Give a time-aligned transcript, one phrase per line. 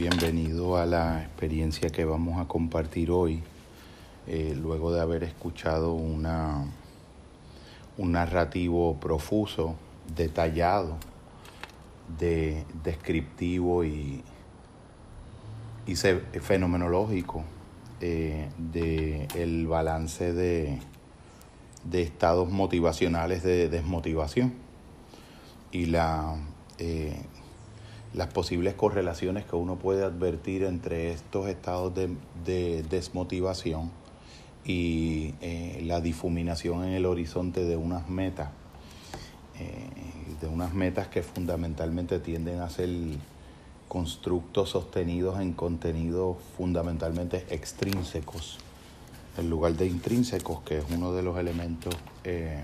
[0.00, 3.42] bienvenido a la experiencia que vamos a compartir hoy,
[4.26, 6.64] eh, luego de haber escuchado una,
[7.98, 9.74] un narrativo profuso,
[10.16, 10.96] detallado,
[12.18, 14.24] de, descriptivo y,
[15.86, 17.44] y fenomenológico
[18.00, 20.78] eh, del balance de,
[21.84, 24.54] de estados motivacionales de desmotivación
[25.72, 26.36] y la
[26.78, 27.20] eh,
[28.14, 33.90] las posibles correlaciones que uno puede advertir entre estos estados de, desmotivación
[34.64, 38.50] y eh, la difuminación en el horizonte de unas metas,
[39.58, 39.88] eh,
[40.40, 42.90] de unas metas que fundamentalmente tienden a ser
[43.88, 48.58] constructos sostenidos en contenidos fundamentalmente extrínsecos,
[49.38, 52.62] en lugar de intrínsecos, que es uno de los elementos eh,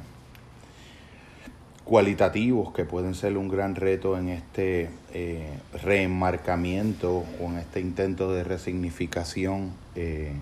[1.86, 8.32] cualitativos que pueden ser un gran reto en este eh, reenmarcamiento o en este intento
[8.32, 10.32] de resignificación eh,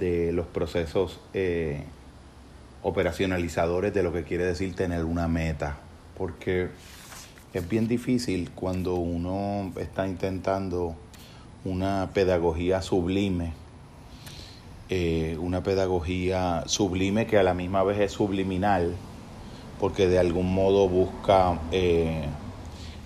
[0.00, 1.84] de los procesos eh,
[2.82, 5.78] operacionalizadores de lo que quiere decir tener una meta.
[6.16, 6.70] Porque
[7.54, 10.96] es bien difícil cuando uno está intentando
[11.64, 13.52] una pedagogía sublime,
[15.38, 18.96] una pedagogía sublime que a la misma vez es subliminal,
[19.78, 22.24] porque de algún modo busca eh,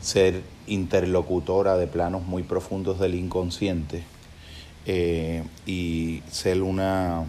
[0.00, 4.02] ser interlocutora de planos muy profundos del inconsciente
[4.86, 7.24] eh, y ser una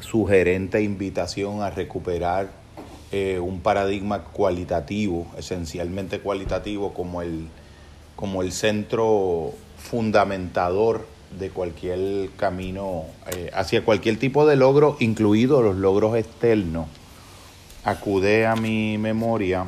[0.00, 2.50] sugerente invitación a recuperar
[3.10, 7.48] eh, un paradigma cualitativo, esencialmente cualitativo, como el,
[8.16, 11.06] como el centro fundamentador
[11.38, 13.04] de cualquier camino
[13.52, 16.86] hacia cualquier tipo de logro, incluidos los logros externos
[17.88, 19.64] acude a mi memoria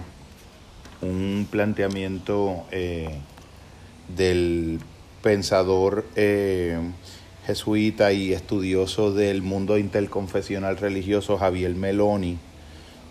[1.00, 3.08] un planteamiento eh,
[4.14, 4.78] del
[5.22, 6.78] pensador eh,
[7.46, 12.38] jesuita y estudioso del mundo interconfesional religioso Javier Meloni,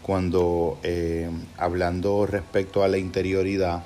[0.03, 1.27] cuando eh,
[1.57, 3.83] hablando respecto a la interioridad,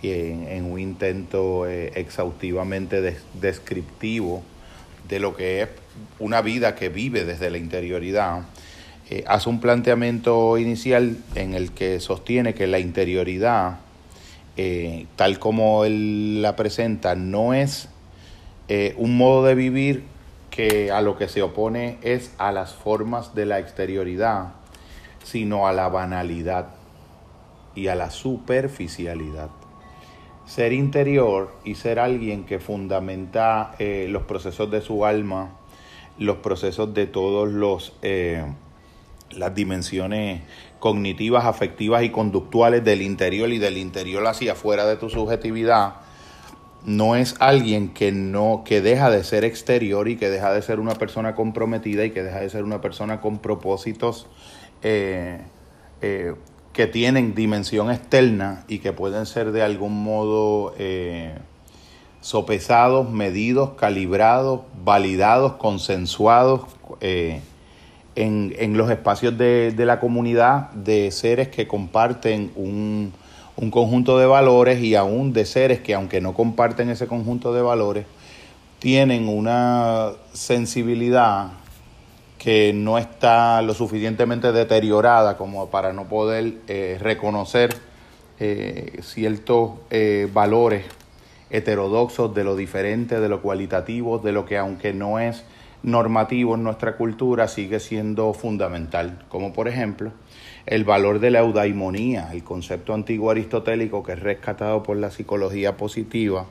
[0.00, 4.44] en, un intento exhaustivamente descriptivo
[5.08, 5.68] de lo que es
[6.20, 8.44] una vida que vive desde la interioridad,
[9.10, 13.78] eh, hace un planteamiento inicial en el que sostiene que la interioridad,
[14.58, 17.88] eh, tal como él la presenta, no es
[18.68, 20.04] eh, un modo de vivir
[20.50, 24.52] que a lo que se opone es a las formas de la exterioridad,
[25.24, 26.66] sino a la banalidad
[27.74, 29.48] y a la superficialidad.
[30.44, 35.50] Ser interior y ser alguien que fundamenta los procesos de su alma,
[36.18, 37.92] los procesos de todos los
[39.30, 40.42] las dimensiones
[40.78, 45.94] cognitivas, afectivas y conductuales del interior y del interior hacia afuera de tu subjetividad,
[46.84, 50.80] no es alguien que no que deja de ser exterior y que deja de ser
[50.80, 54.26] una persona comprometida y que deja de ser una persona con propósitos
[54.82, 55.40] eh,
[56.00, 56.34] eh,
[56.72, 61.34] que tienen dimensión externa y que pueden ser de algún modo eh,
[62.20, 66.62] sopesados, medidos, calibrados, validados, consensuados
[68.18, 73.12] en, los espacios de, la comunidad de seres que comparten un,
[73.70, 78.06] conjunto de valores y aún de seres que aunque no comparten ese conjunto de valores,
[78.80, 81.50] tienen una sensibilidad
[82.38, 87.76] que no está lo suficientemente deteriorada como para no poder eh, reconocer
[88.40, 90.84] eh, ciertos eh, valores
[91.50, 95.44] heterodoxos de lo diferente, de lo cualitativo, de lo que aunque no es
[95.82, 100.12] normativo en nuestra cultura sigue siendo fundamental, como por ejemplo
[100.66, 105.76] el valor de la eudaimonía, el concepto antiguo aristotélico que es rescatado por la psicología
[105.76, 106.46] positiva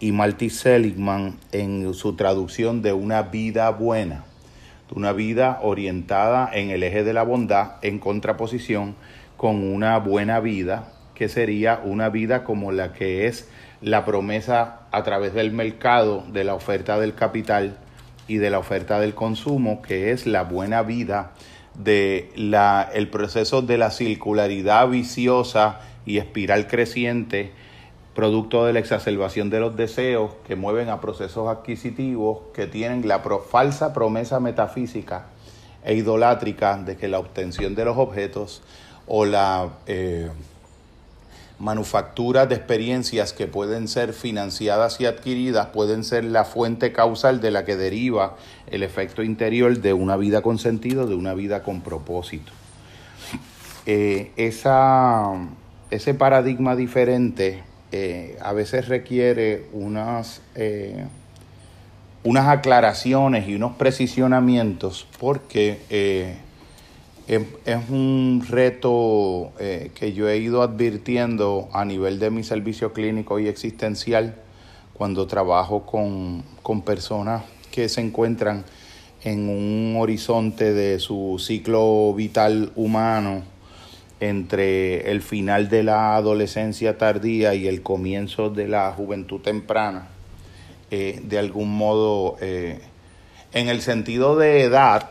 [0.00, 4.24] y Marty Seligman en su traducción de una vida buena,
[4.94, 8.96] una vida orientada en el eje de la bondad en contraposición
[9.36, 13.48] con una buena vida que sería una vida como la que es
[13.80, 17.78] la promesa a través del mercado de la oferta del capital
[18.28, 21.32] y de la oferta del consumo, que es la buena vida
[21.74, 27.52] de la, el proceso de la circularidad viciosa y espiral creciente,
[28.14, 33.20] producto de la exacerbación de los deseos que mueven a procesos adquisitivos que tienen la
[33.20, 35.26] falsa promesa metafísica
[35.84, 38.62] e idolátrica de que la obtención de los objetos
[39.06, 40.30] o la eh,
[41.58, 47.50] manufacturas de experiencias que pueden ser financiadas y adquiridas pueden ser la fuente causal de
[47.50, 48.36] la que deriva
[48.68, 52.52] el efecto interior de una vida con sentido, de una vida con propósito.
[53.86, 55.32] Eh, esa,
[55.90, 61.06] ese paradigma diferente eh, a veces requiere unas, eh,
[62.22, 66.38] unas aclaraciones y unos precisionamientos porque
[67.28, 73.38] eh, es, un reto que yo he ido advirtiendo a nivel de mi servicio clínico
[73.38, 74.34] y existencial
[74.94, 78.64] cuando trabajo con, con personas que se encuentran
[79.22, 83.42] en un horizonte de su ciclo vital humano
[84.20, 90.08] entre el final de la adolescencia tardía y el comienzo de la juventud temprana,
[90.90, 92.80] eh, de algún modo, eh,
[93.52, 95.10] en el sentido de edad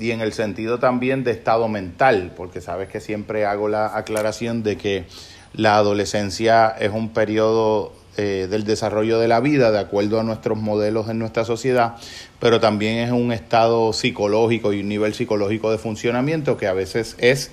[0.00, 4.62] y en el sentido también de estado mental, porque sabes que siempre hago la aclaración
[4.62, 5.04] de que
[5.52, 10.58] la adolescencia es un periodo eh, del desarrollo de la vida de acuerdo a nuestros
[10.58, 11.96] modelos en nuestra sociedad,
[12.38, 17.14] pero también es un estado psicológico y un nivel psicológico de funcionamiento que a veces
[17.18, 17.50] es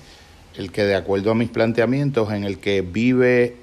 [0.56, 3.56] el que de acuerdo a mis planteamientos, en el que vive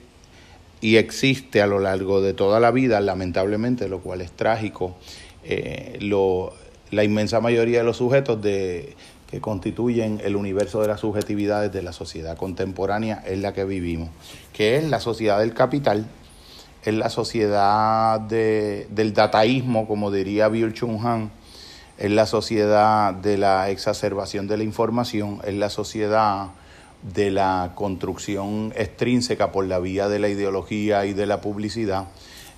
[0.80, 4.96] y existe a lo largo de toda la vida, lamentablemente, lo cual es trágico,
[5.44, 6.54] eh, lo,
[6.92, 8.96] la inmensa mayoría de los sujetos de,
[9.30, 14.10] que constituyen el universo de las subjetividades de la sociedad contemporánea en la que vivimos,
[14.54, 16.06] que es la sociedad del capital,
[16.84, 21.32] es la sociedad de, del dataísmo, como diría Bill Chung Han,
[21.98, 26.50] es la sociedad de la exacerbación de la información, es la sociedad
[27.02, 32.06] de la construcción extrínseca por la vía de la ideología y de la publicidad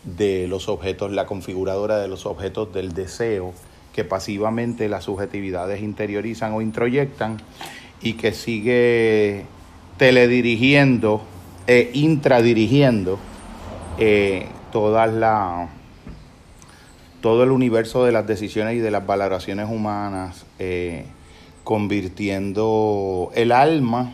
[0.04, 3.54] de los objetos, la configuradora de los objetos del deseo
[3.98, 7.38] que pasivamente las subjetividades interiorizan o introyectan
[8.00, 9.46] y que sigue
[9.98, 11.24] teledirigiendo
[11.66, 13.18] e intradirigiendo
[13.98, 15.70] eh, la,
[17.22, 21.06] todo el universo de las decisiones y de las valoraciones humanas, eh,
[21.64, 24.14] convirtiendo el alma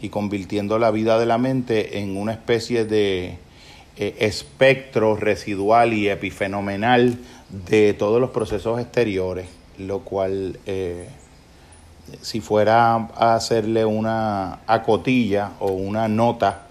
[0.00, 3.38] y convirtiendo la vida de la mente en una especie de
[3.96, 7.18] eh, espectro residual y epifenomenal
[7.50, 9.46] de todos los procesos exteriores,
[9.78, 11.08] lo cual, eh,
[12.20, 16.66] si fuera a hacerle una acotilla o una nota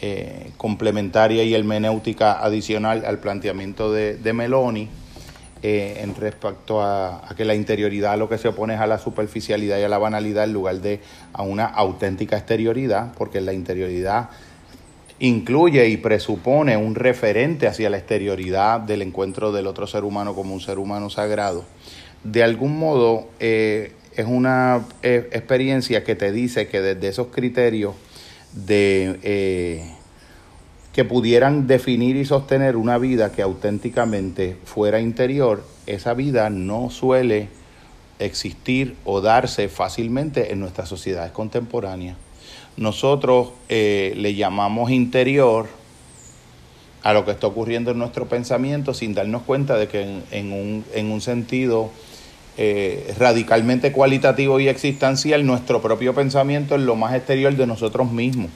[0.00, 4.88] eh, complementaria y hermenéutica adicional al planteamiento de, de Meloni,
[5.64, 9.78] eh, en respecto a, que la interioridad lo que se opone es a la superficialidad
[9.78, 11.00] y a la banalidad en lugar de
[11.32, 14.30] a una auténtica exterioridad, porque la interioridad
[15.18, 20.54] incluye y presupone un referente hacia la exterioridad del encuentro del otro ser humano como
[20.54, 21.64] un ser humano sagrado.
[22.24, 27.94] De algún modo eh, es una eh, experiencia que te dice que desde esos criterios
[28.52, 29.96] de
[30.92, 37.48] que pudieran definir y sostener una vida que auténticamente fuera interior, esa vida no suele
[38.18, 42.16] existir o darse fácilmente en nuestras sociedades contemporáneas.
[42.76, 45.68] Nosotros eh, le llamamos interior
[47.02, 50.84] a lo que está ocurriendo en nuestro pensamiento sin darnos cuenta de que en, un,
[50.94, 51.90] en un, sentido
[52.56, 58.50] eh, radicalmente cualitativo y existencial, nuestro propio pensamiento es lo más exterior de nosotros mismos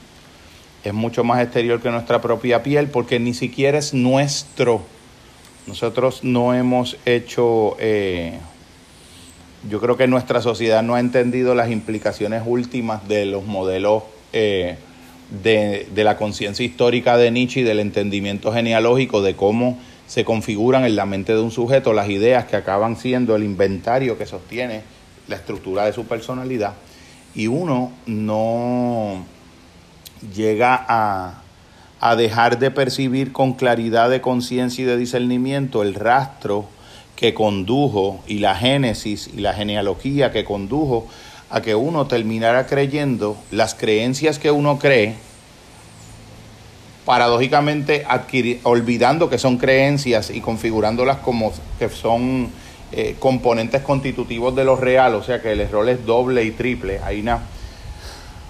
[0.87, 4.81] es mucho más exterior que nuestra propia piel porque ni siquiera es nuestro.
[5.65, 8.39] Nosotros no hemos hecho, eh,
[9.69, 14.77] yo creo que nuestra sociedad no ha entendido las implicaciones últimas de los modelos eh,
[15.43, 20.85] de, de, la conciencia histórica de Nietzsche y del entendimiento genealógico de cómo se configuran
[20.85, 24.81] en la mente de un sujeto las ideas que acaban siendo el inventario que sostiene
[25.27, 26.73] la estructura de su personalidad.
[27.35, 29.25] Y uno no
[30.33, 31.41] llega a,
[31.99, 36.67] a dejar de percibir con claridad de conciencia y de discernimiento el rastro
[37.17, 41.07] que condujo y la génesis y la genealogía que condujo
[41.49, 45.15] a que uno terminara creyendo las creencias que uno cree,
[47.05, 48.05] paradójicamente
[48.63, 52.49] olvidando que son creencias y configurándolas como que son
[52.91, 56.99] eh, componentes constitutivos de lo real, o sea que el error es doble y triple.
[57.03, 57.39] Hay una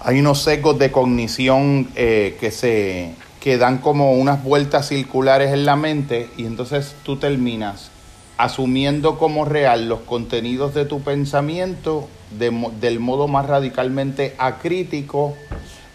[0.00, 5.64] hay unos sesgos de cognición eh, que se que dan como unas vueltas circulares en
[5.64, 7.90] la mente y entonces tú terminas
[8.38, 15.34] asumiendo como real los contenidos de tu pensamiento del modo más radicalmente acrítico,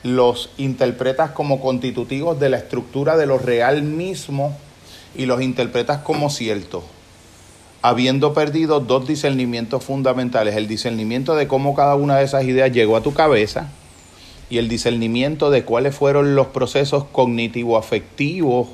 [0.03, 4.55] los interpretas como constitutivos de la estructura de lo real mismo
[5.15, 6.83] y los interpretas como ciertos,
[7.81, 12.97] habiendo perdido dos discernimientos fundamentales, el discernimiento de cómo cada una de esas ideas llegó
[12.97, 13.69] a tu cabeza,
[14.49, 18.67] y el discernimiento de cuáles fueron los procesos cognitivo-afectivos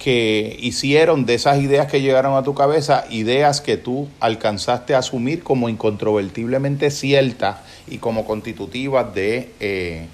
[0.00, 4.98] que hicieron de esas ideas que llegaron a tu cabeza, ideas que tú alcanzaste a
[4.98, 10.06] asumir como incontrovertiblemente ciertas y como constitutivas de, eh,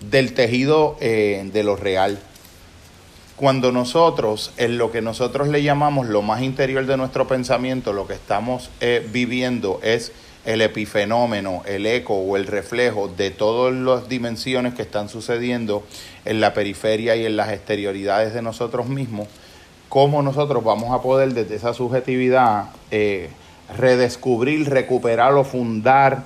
[0.00, 2.18] del tejido eh, de lo real.
[3.36, 8.06] cuando nosotros, en lo que nosotros le llamamos lo más interior de nuestro pensamiento, lo
[8.06, 10.12] que estamos eh, viviendo es
[10.44, 15.84] el epifenómeno, el eco o el reflejo de todas las dimensiones que están sucediendo
[16.24, 19.28] en la periferia y en las exterioridades de nosotros mismos,
[19.88, 23.30] cómo nosotros vamos a poder desde esa subjetividad eh,
[23.76, 26.24] redescubrir, recuperar o fundar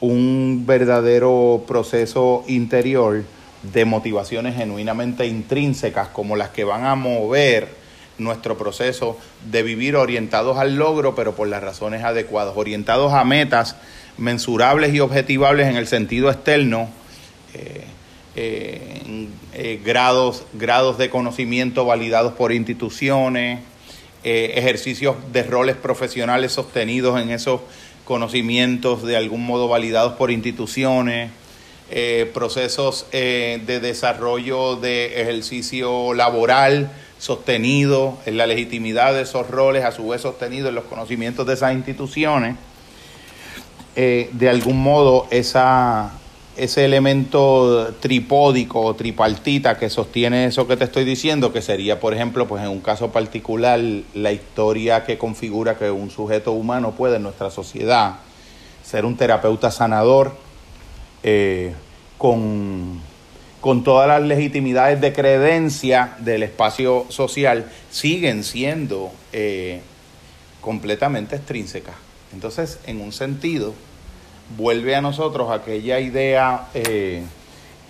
[0.00, 3.24] un verdadero proceso interior
[3.62, 7.79] de motivaciones genuinamente intrínsecas como las que van a mover
[8.20, 9.18] nuestro proceso
[9.50, 13.76] de vivir orientados al logro, pero por las razones adecuadas, orientados a metas
[14.18, 16.90] mensurables y objetivables en el sentido externo,
[17.54, 17.84] eh,
[18.36, 23.60] eh, eh, grados, grados de conocimiento validados por instituciones,
[24.22, 27.62] ejercicios de roles profesionales sostenidos en esos
[28.04, 31.30] conocimientos de algún modo validados por instituciones,
[32.34, 40.08] procesos de desarrollo de ejercicio laboral sostenido en la legitimidad de esos roles, a su
[40.08, 42.56] vez sostenido en los conocimientos de esas instituciones,
[43.94, 46.12] eh, de algún modo esa,
[46.56, 52.14] ese elemento tripódico o tripartita que sostiene eso que te estoy diciendo, que sería, por
[52.14, 53.78] ejemplo, pues en un caso particular,
[54.14, 58.16] la historia que configura que un sujeto humano puede en nuestra sociedad
[58.82, 60.34] ser un terapeuta sanador
[61.22, 61.74] eh,
[62.16, 63.09] con
[63.60, 69.80] con todas las legitimidades de creencia del espacio social, siguen siendo eh,
[70.60, 71.94] completamente extrínsecas.
[72.32, 73.74] Entonces, en un sentido,
[74.56, 77.22] vuelve a nosotros aquella idea eh,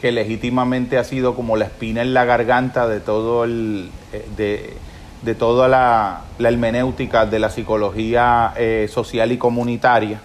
[0.01, 4.77] que legítimamente ha sido como la espina en la garganta de todo el eh,
[5.23, 8.55] de, toda la, la, hermenéutica de la psicología
[8.89, 10.23] social y comunitaria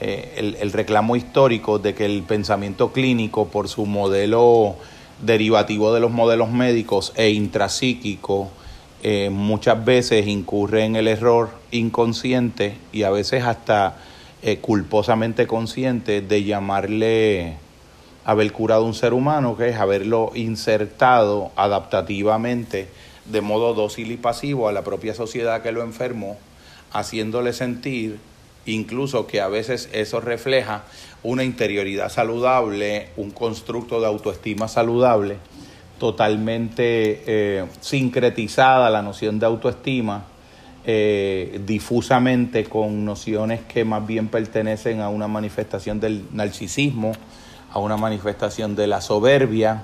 [0.00, 4.76] eh, el, reclamo histórico de que el pensamiento clínico, por su modelo
[5.20, 8.48] derivativo de los modelos médicos e intrapsíquico,
[9.02, 13.98] eh, muchas veces incurre en el error inconsciente y a veces hasta
[14.42, 17.56] eh, culposamente consciente de llamarle
[18.24, 22.88] haber curado un ser humano, que es haberlo insertado adaptativamente
[23.26, 26.38] de modo dócil y pasivo a la propia sociedad que lo enfermó,
[26.90, 28.18] haciéndole sentir
[28.66, 30.84] incluso que a veces eso refleja
[31.22, 35.36] una interioridad saludable, un constructo de autoestima saludable,
[35.98, 40.24] totalmente eh, sincretizada la noción de autoestima,
[40.84, 47.12] eh, difusamente con nociones que más bien pertenecen a una manifestación del narcisismo,
[47.70, 49.82] a una manifestación de la soberbia,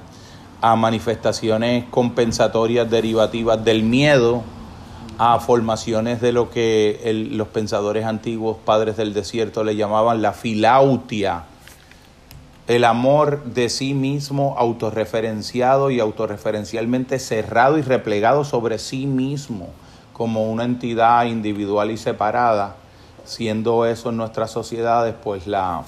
[0.63, 4.43] a manifestaciones compensatorias derivativas del miedo,
[5.19, 11.45] a formaciones de lo que los pensadores antiguos, padres del desierto, le llamaban la filautia,
[12.67, 19.71] el amor de sí mismo autorreferenciado y autorreferencialmente cerrado y replegado sobre sí mismo
[20.13, 22.77] como una entidad individual y separada,
[23.25, 25.83] siendo eso en nuestras sociedades pues la,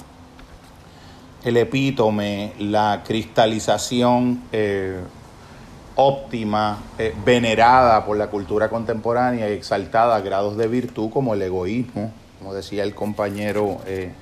[1.45, 5.01] el epítome, la cristalización eh,
[6.01, 11.43] óptima, eh, venerada por la cultura contemporánea y exaltada a grados de virtud como el
[11.43, 14.13] egoísmo, como decía el compañero, eh,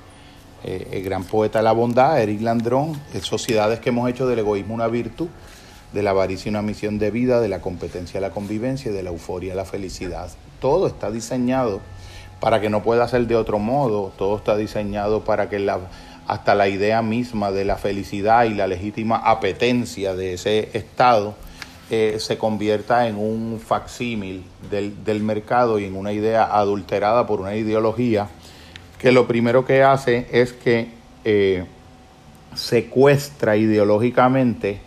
[0.63, 4.73] eh, el gran poeta de la bondad, Eric Landrón, sociedades que hemos hecho del egoísmo
[4.73, 5.27] una virtud,
[5.93, 9.03] de la avaricia una misión de vida, de la competencia a la convivencia y de
[9.03, 10.31] la euforia a la felicidad.
[10.59, 11.79] Todo está diseñado
[12.39, 15.77] para que no pueda ser de otro modo, todo está diseñado para que la,
[16.25, 21.35] hasta la idea misma de la felicidad y la legítima apetencia de ese estado,
[21.89, 27.39] eh, se convierta en un facsímil del, del mercado y en una idea adulterada por
[27.39, 28.27] una ideología
[28.99, 30.89] que lo primero que hace es que
[31.23, 31.65] eh,
[32.55, 34.79] secuestra ideológicamente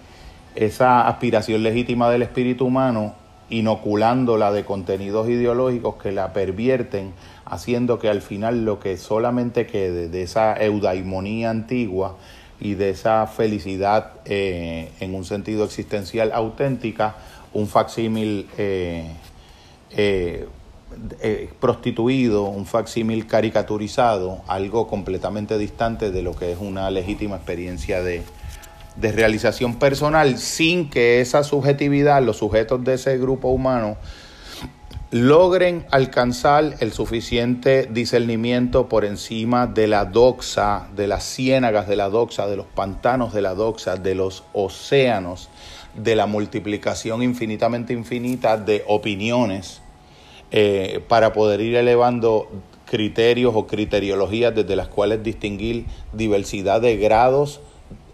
[0.56, 3.14] esa aspiración legítima del espíritu humano,
[3.50, 7.12] inoculándola de contenidos ideológicos que la pervierten,
[7.44, 12.16] haciendo que al final lo que solamente quede de esa eudaimonía antigua
[12.60, 17.16] y de esa felicidad eh, en un sentido existencial auténtica,
[17.52, 19.06] un facsímil eh,
[19.90, 20.46] eh,
[21.58, 28.22] prostituido, un facsímil caricaturizado, algo completamente distante de lo que es una legítima experiencia de,
[28.96, 33.96] de realización personal, sin que esa subjetividad, los sujetos de ese grupo humano,
[35.10, 42.08] logren alcanzar el suficiente discernimiento por encima de la doxa, de las ciénagas de la
[42.08, 45.48] doxa, de los pantanos de la doxa, de los océanos,
[45.96, 49.82] de la multiplicación infinitamente infinita de opiniones,
[50.52, 52.48] eh, para poder ir elevando
[52.84, 57.60] criterios o criteriologías desde las cuales distinguir diversidad de grados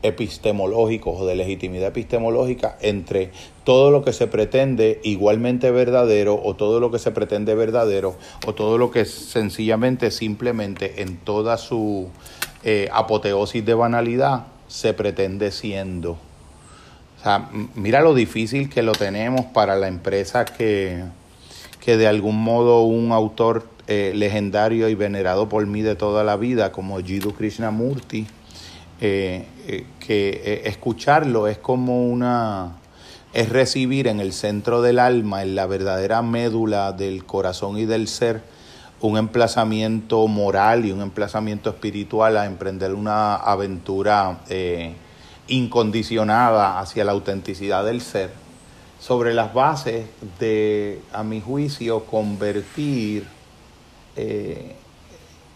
[0.06, 3.30] epistemológicos o de legitimidad epistemológica entre
[3.64, 8.54] todo lo que se pretende igualmente verdadero o todo lo que se pretende verdadero o
[8.54, 12.08] todo lo que sencillamente simplemente en toda su
[12.64, 16.12] eh, apoteosis de banalidad se pretende siendo.
[16.12, 21.02] O sea, mira lo difícil que lo tenemos para la empresa que,
[21.80, 26.36] que de algún modo un autor eh, legendario y venerado por mí de toda la
[26.36, 28.26] vida como Jiddu Krishnamurti
[29.00, 32.76] eh, eh, que eh, escucharlo es como una
[33.32, 38.06] es recibir en el centro del alma, en la verdadera médula del corazón y del
[38.06, 38.42] ser,
[39.00, 44.38] un emplazamiento moral y un emplazamiento espiritual a emprender una aventura
[45.48, 48.30] incondicionada hacia la autenticidad del ser,
[49.00, 50.06] sobre las bases
[50.38, 53.26] de, a mi juicio, convertir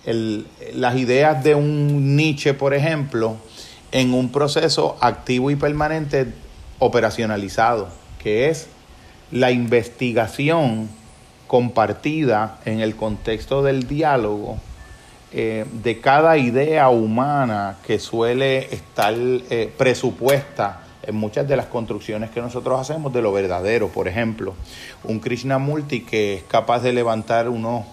[0.04, 3.36] las ideas de un Nietzsche, por ejemplo,
[3.92, 6.32] en un proceso activo y permanente
[6.78, 7.88] operacionalizado,
[8.22, 8.68] que es
[9.30, 10.88] la investigación
[11.46, 14.58] compartida en el contexto del diálogo
[15.32, 22.30] eh, de cada idea humana que suele estar eh, presupuesta en muchas de las construcciones
[22.30, 23.88] que nosotros hacemos de lo verdadero.
[23.88, 24.54] Por ejemplo,
[25.04, 27.84] un Krishnamurti que es capaz de levantar unos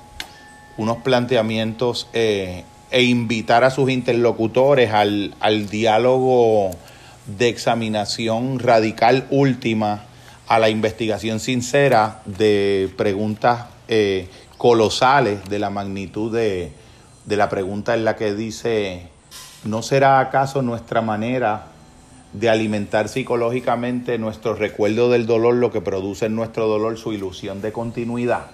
[0.78, 6.72] unos planteamientos eh, e invitar a sus interlocutores al, diálogo
[7.26, 10.06] de examinación radical última,
[10.48, 16.72] a la investigación sincera de preguntas eh, colosales de la magnitud de,
[17.26, 19.10] de la pregunta en la que dice,
[19.66, 21.68] ¿no será acaso nuestra manera
[22.34, 27.62] de alimentar psicológicamente nuestro recuerdo del dolor lo que produce en nuestro dolor su ilusión
[27.62, 28.48] de continuidad?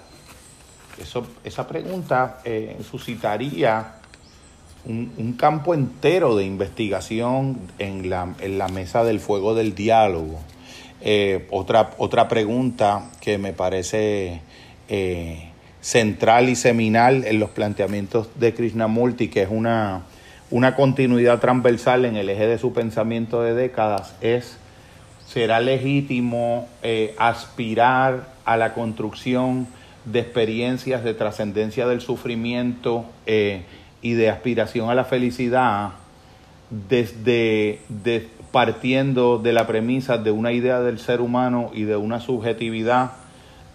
[1.00, 3.94] Eso, esa pregunta eh, suscitaría
[4.86, 10.40] un, campo entero de investigación en la, en la, mesa del fuego del diálogo.
[11.00, 14.40] Eh, otra, otra pregunta que me parece
[14.88, 15.50] eh,
[15.80, 20.02] central y seminal en los planteamientos de Krishnamurti, que es una,
[20.50, 24.58] una continuidad transversal en el eje de su pensamiento de décadas, es,
[25.26, 26.68] ¿será legítimo
[27.18, 29.66] aspirar a la construcción
[30.04, 33.62] de experiencias de trascendencia del sufrimiento eh,
[34.04, 35.92] y de aspiración a la felicidad
[36.68, 37.80] desde
[38.52, 43.12] partiendo de la premisa de una idea del ser humano y de una subjetividad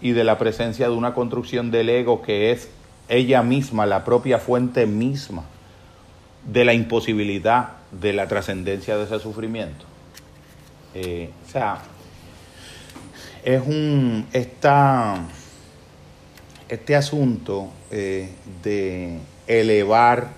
[0.00, 2.70] y de la presencia de una construcción del ego que es
[3.08, 5.42] ella misma, la propia fuente misma
[6.46, 9.84] de la imposibilidad de la trascendencia de ese sufrimiento.
[10.94, 11.78] Eh, o sea,
[13.42, 14.28] es un...
[14.32, 15.24] Esta,
[16.68, 18.30] este asunto eh,
[18.62, 19.18] de
[19.50, 20.28] elevar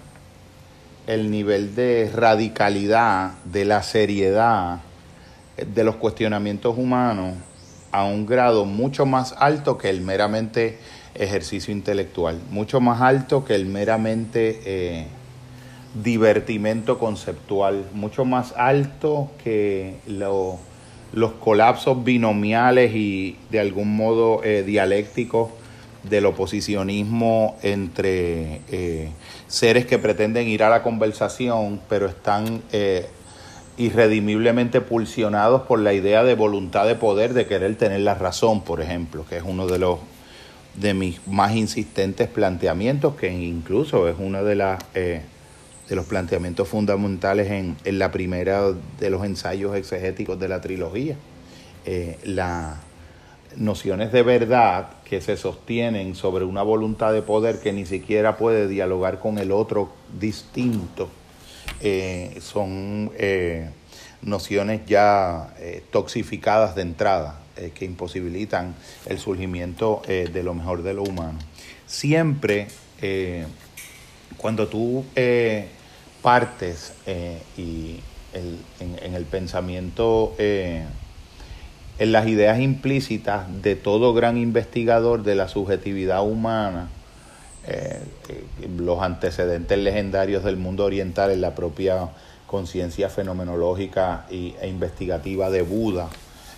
[1.07, 4.81] el nivel de radicalidad, de la seriedad
[5.59, 7.35] eh, de los cuestionamientos humanos
[7.91, 10.79] a un grado mucho más alto que el meramente
[11.15, 15.07] ejercicio intelectual, mucho más alto que el meramente eh,
[16.03, 25.51] divertimento conceptual, mucho más alto que los colapsos binomiales y de algún modo dialécticos
[26.03, 29.11] del oposicionismo entre eh,
[29.47, 33.07] seres que pretenden ir a la conversación, pero están eh,
[33.77, 38.81] irredimiblemente pulsionados por la idea de voluntad de poder, de querer tener la razón, por
[38.81, 39.99] ejemplo, que es uno de los
[40.75, 45.21] de mis más insistentes planteamientos, que incluso es uno de las eh,
[45.89, 51.17] de los planteamientos fundamentales en, en, la primera de los ensayos exegéticos de la trilogía.
[52.25, 52.81] la
[53.57, 58.69] nociones de verdad que se sostienen sobre una voluntad de poder que ni siquiera puede
[58.69, 61.09] dialogar con el otro distinto,
[61.81, 63.71] eh, son eh,
[64.23, 67.39] nociones ya eh, toxificadas de entrada,
[67.75, 71.39] que imposibilitan el surgimiento de lo mejor de lo humano.
[71.87, 72.69] Siempre,
[74.39, 75.05] cuando tú
[76.23, 76.95] partes
[77.59, 78.01] y
[78.33, 80.35] en, el pensamiento
[81.99, 86.89] en las ideas implícitas de todo gran investigador de la subjetividad humana,
[87.67, 88.01] eh,
[88.77, 92.09] los antecedentes legendarios del mundo oriental en la propia
[92.47, 96.09] conciencia fenomenológica e investigativa de Buda,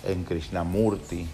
[0.03, 1.27] en Krishnamurti,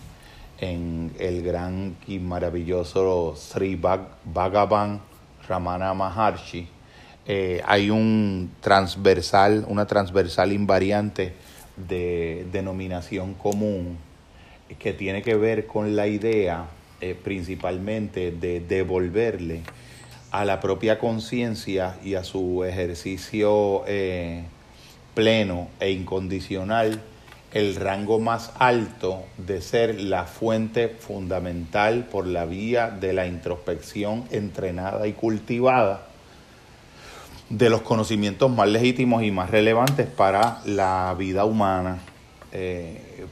[0.59, 5.01] en el gran y maravilloso Sri Bhagavan
[5.47, 6.67] Ramana Maharshi,
[7.25, 11.33] eh, hay un transversal, una transversal invariante
[11.87, 13.97] de denominación común
[14.79, 16.67] que tiene que ver con la idea
[17.01, 19.61] eh, principalmente de devolverle
[20.31, 24.43] a la propia conciencia y a su ejercicio eh,
[25.13, 27.01] pleno e incondicional
[27.53, 34.23] el rango más alto de ser la fuente fundamental por la vía de la introspección
[34.31, 36.10] entrenada y cultivada
[37.51, 41.99] de los conocimientos más legítimos y más relevantes para la vida humana.
[42.53, 43.25] Eh,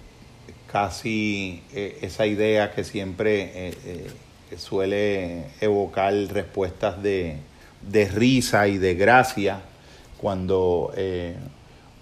[0.69, 4.07] casi eh, esa idea que siempre eh,
[4.57, 7.37] suele evocar respuestas de,
[7.89, 9.61] de, risa y de gracia
[10.17, 10.91] cuando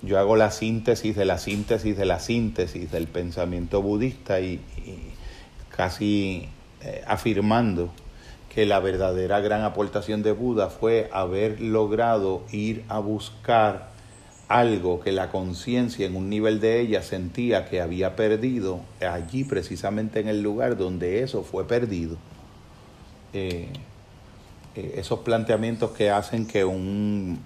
[0.02, 4.60] yo hago la síntesis de la síntesis de la síntesis del pensamiento budista y,
[5.70, 6.50] casi
[7.06, 7.92] afirmando
[8.58, 13.90] que la verdadera gran aportación de Buda fue haber logrado ir a buscar
[14.48, 20.22] algo que la conciencia en un nivel de ella sentía que había perdido allí precisamente
[20.22, 22.18] en el lugar donde eso fue perdido.
[23.32, 23.68] Eh,
[24.76, 27.40] eh, esos planteamientos que hacen que un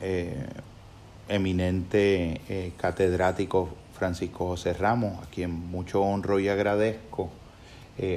[1.28, 3.68] eminente eh, catedrático
[4.00, 7.30] Francisco José Ramos, a quien mucho honro y agradezco,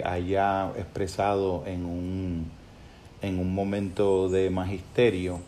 [0.04, 2.63] haya expresado en un,
[3.24, 5.40] en un momento de magisterio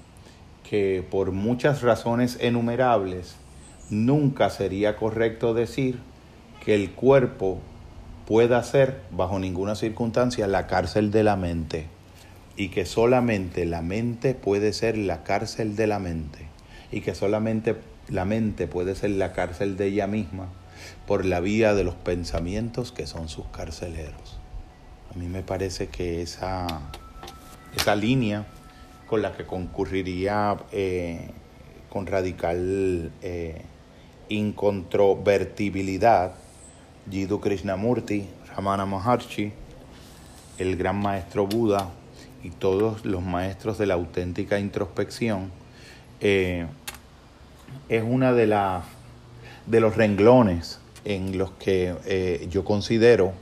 [0.69, 3.37] que por muchas razones enumerables
[3.91, 5.99] nunca sería correcto decir
[6.65, 7.61] que el cuerpo
[8.27, 11.87] pueda ser bajo ninguna circunstancia la cárcel de la mente
[12.57, 16.47] y que solamente la mente puede ser la cárcel de la mente
[16.91, 17.77] y que solamente
[18.09, 20.49] la mente puede ser la cárcel de ella misma
[21.07, 24.39] por la vía de los pensamientos que son sus carceleros.
[25.15, 26.67] A mí me parece que esa,
[27.77, 28.47] esa línea
[29.07, 31.31] con la que concurriría eh,
[31.89, 33.63] con radical eh,
[34.29, 36.35] incontrovertibilidad
[37.09, 39.53] Jiddu Krishnamurti, Ramana Maharshi,
[40.59, 41.91] el gran maestro Buda
[42.43, 45.53] y todos los maestros de la auténtica introspección,
[46.21, 46.67] eh,
[47.89, 48.49] es una de
[49.67, 53.33] de los renglones en los que yo considero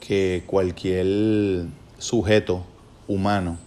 [0.00, 1.66] que cualquier
[1.98, 2.64] sujeto
[3.08, 3.58] humano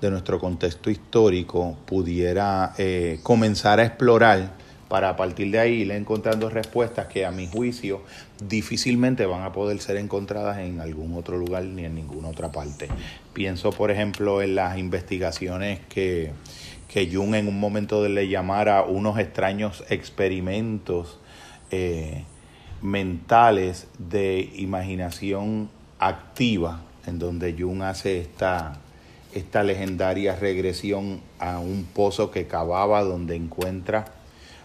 [0.00, 5.90] de nuestro contexto histórico pudiera eh, comenzar a explorar para a partir de ahí ir
[5.92, 8.02] encontrando respuestas que a mi juicio
[8.46, 12.88] difícilmente van a poder ser encontradas en algún otro lugar ni en ninguna otra parte.
[13.32, 16.32] Pienso, por ejemplo, en las investigaciones que,
[16.88, 21.18] que Jung en un momento le llamara unos extraños experimentos
[21.70, 22.24] eh,
[22.82, 28.74] mentales de imaginación activa, en donde Jung hace esta,
[29.34, 34.06] esta legendaria regresión a un pozo que cavaba donde encuentra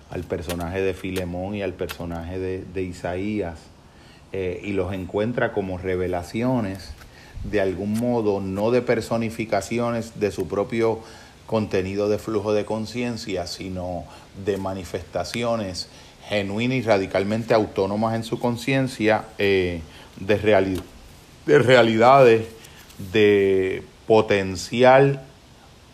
[0.09, 3.59] al personaje de Filemón y al personaje de, Isaías
[4.31, 6.91] eh, y los encuentra como revelaciones
[7.43, 10.99] de algún modo, no de personificaciones de su propio
[11.45, 14.03] contenido de flujo de conciencia, sino
[14.45, 15.87] de manifestaciones
[16.27, 19.81] genuinas y radicalmente autónomas en su conciencia eh,
[20.19, 20.37] de,
[21.47, 22.45] de realidades
[23.11, 25.23] de potencial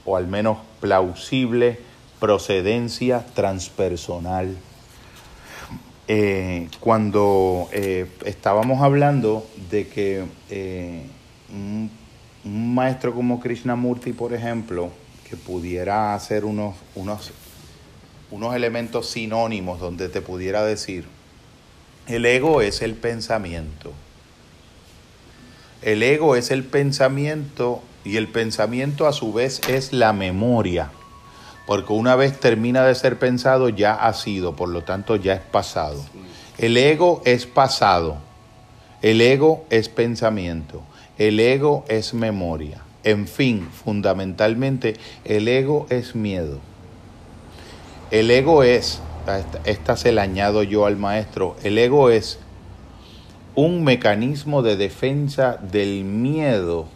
[0.03, 1.79] o al menos plausible
[2.19, 4.57] procedencia transpersonal.
[6.09, 10.25] Eh, cuando eh, estábamos hablando de que
[11.49, 11.89] un,
[12.43, 14.91] un, maestro como Krishnamurti, por ejemplo,
[15.35, 17.31] pudiera hacer unos, unos,
[18.31, 21.05] unos elementos sinónimos donde te pudiera decir,
[22.07, 23.91] el ego es el pensamiento.
[25.83, 30.89] El ego es el pensamiento y el pensamiento a su vez es la memoria,
[31.65, 35.41] porque una vez termina de ser pensado ya ha sido, por lo tanto ya es
[35.41, 36.03] pasado.
[36.57, 38.17] El ego es pasado,
[39.01, 40.83] el ego es pensamiento,
[41.17, 42.81] el ego es memoria.
[43.03, 46.59] En fin, fundamentalmente, el ego es miedo.
[48.11, 49.01] El ego es,
[49.65, 52.39] esta, se la añado yo al maestro, el ego es
[53.55, 56.87] un mecanismo de defensa del miedo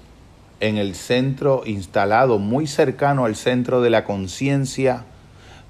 [0.59, 5.05] en el centro instalado, muy cercano al centro de la conciencia,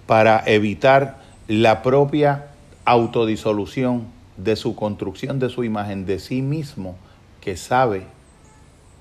[0.06, 2.48] para evitar la propia
[2.86, 6.96] autodisolución de su construcción de su imagen de sí mismo,
[7.42, 8.06] que sabe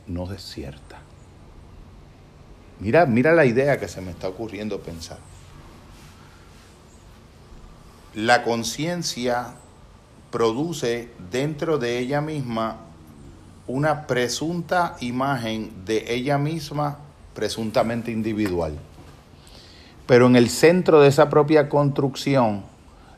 [0.09, 0.99] no es cierta.
[2.81, 5.19] Mira, mira la idea que se me está ocurriendo pensar.
[8.15, 9.55] La conciencia
[10.37, 12.77] produce dentro de ella misma
[13.67, 16.99] una presunta imagen de ella misma
[17.33, 18.75] presuntamente individual.
[20.05, 22.65] Pero en el centro de esa propia construcción,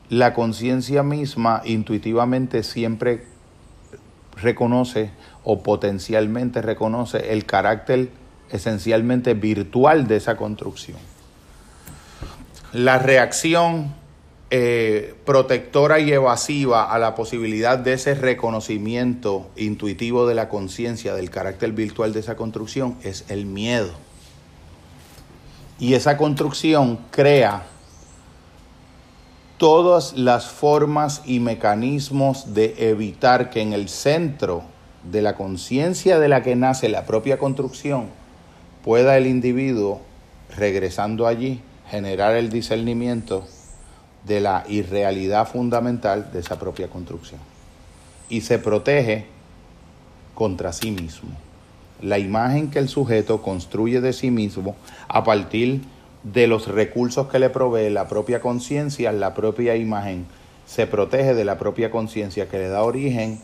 [0.07, 3.25] la conciencia misma intuitivamente siempre
[4.41, 5.11] reconoce
[5.43, 8.11] o potencialmente reconoce el carácter
[8.49, 10.99] esencialmente virtual de esa construcción.
[12.71, 13.98] La reacción
[14.51, 21.29] eh, protectora y evasiva a la posibilidad de ese reconocimiento intuitivo de la conciencia, del
[21.29, 23.91] carácter virtual de esa construcción, es el miedo.
[25.77, 27.67] Y esa construcción crea
[29.59, 34.63] todas las formas y mecanismos de evitar que en el centro
[35.03, 38.07] de la conciencia de la que nace la propia construcción
[38.83, 40.01] pueda el individuo,
[40.57, 43.47] regresando allí, generar el discernimiento
[44.25, 47.39] de la irrealidad fundamental de esa propia construcción.
[48.29, 49.25] Y se protege
[50.35, 51.29] contra sí mismo.
[52.01, 54.75] La imagen que el sujeto construye de sí mismo
[55.07, 55.81] a partir
[56.23, 60.25] de los recursos que le provee la propia conciencia, la propia imagen,
[60.65, 63.39] se protege de la propia conciencia que le da origen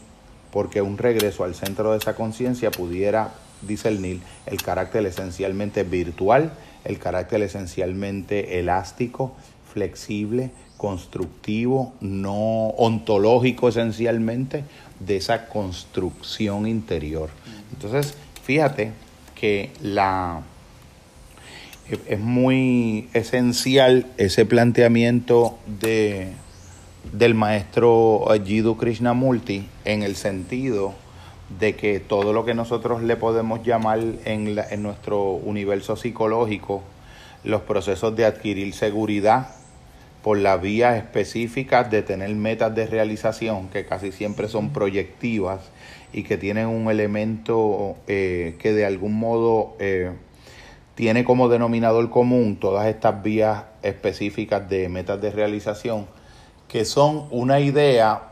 [0.51, 6.99] porque un regreso al centro de esa conciencia pudiera discernir el carácter esencialmente virtual, el
[6.99, 9.33] carácter esencialmente elástico,
[9.73, 14.63] flexible, constructivo, no ontológico esencialmente,
[14.99, 17.29] de esa construcción interior.
[17.73, 18.91] Entonces, fíjate
[19.35, 20.41] que la,
[22.07, 26.33] es muy esencial ese planteamiento de,
[27.13, 30.93] del maestro Jiddu Krishnamurti en el sentido
[31.59, 36.81] de que todo lo que nosotros le podemos llamar en, en nuestro universo psicológico,
[37.43, 39.49] los procesos de adquirir seguridad,
[40.25, 45.59] por la vía específica de tener metas de realización que casi siempre son proyectivas
[46.13, 50.13] y que tienen un elemento eh, que de algún modo eh,
[50.95, 56.07] tiene como denominador común todas estas vías específicas de metas de realización
[56.69, 58.29] que son una idea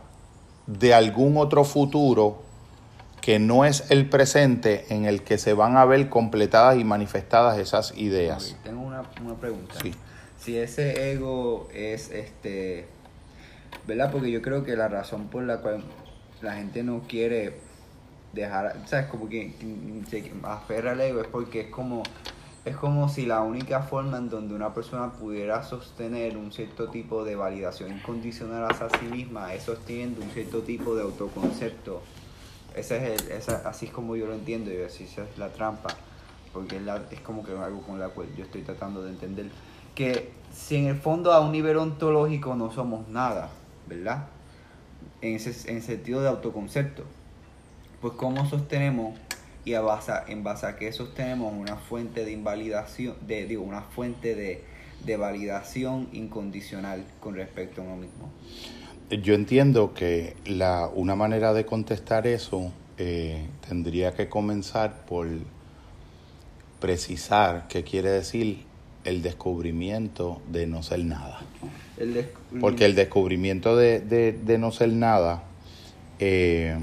[0.65, 2.41] de algún otro futuro
[3.21, 7.59] que no es el presente en el que se van a ver completadas y manifestadas
[7.59, 8.57] esas ideas.
[8.63, 9.75] tengo una, una pregunta.
[9.79, 9.93] Sí
[10.43, 12.85] si ese ego es este,
[13.87, 14.11] ¿verdad?
[14.11, 15.83] Porque yo creo que la razón por la cual
[16.41, 17.59] la gente no quiere
[18.33, 19.07] dejar, ¿sabes?
[19.07, 19.53] Como que
[20.09, 22.03] se aferra al ego es porque es como
[22.65, 27.25] es como si la única forma en donde una persona pudiera sostener un cierto tipo
[27.25, 32.01] de validación incondicional hacia sí misma es sosteniendo un cierto tipo de autoconcepto.
[32.73, 35.89] Ese es el, así es como yo lo entiendo y así es la trampa,
[36.53, 39.47] porque es, es como que algo con la cual yo estoy tratando de entender
[39.95, 43.49] que si en el fondo a un nivel ontológico no somos nada,
[43.87, 44.27] ¿verdad?
[45.21, 47.03] En ese en sentido de autoconcepto,
[48.01, 49.17] pues cómo sostenemos
[49.65, 55.17] y en base a qué sostenemos una fuente de invalidación, de, digo, una fuente de,
[55.17, 58.31] validación incondicional con respecto a uno mismo.
[59.09, 65.27] Yo entiendo que la, una manera de contestar eso eh, tendría que comenzar por
[66.79, 68.65] precisar qué quiere decir
[69.03, 71.41] el descubrimiento de no ser nada.
[72.59, 75.43] Porque el descubrimiento de, no ser nada
[76.19, 76.77] eh,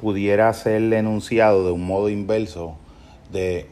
[0.00, 2.76] pudiera ser enunciado de un modo inverso
[3.32, 3.66] de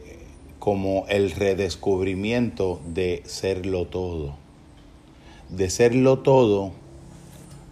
[0.59, 4.35] como el redescubrimiento de serlo todo.
[5.49, 6.73] De serlo todo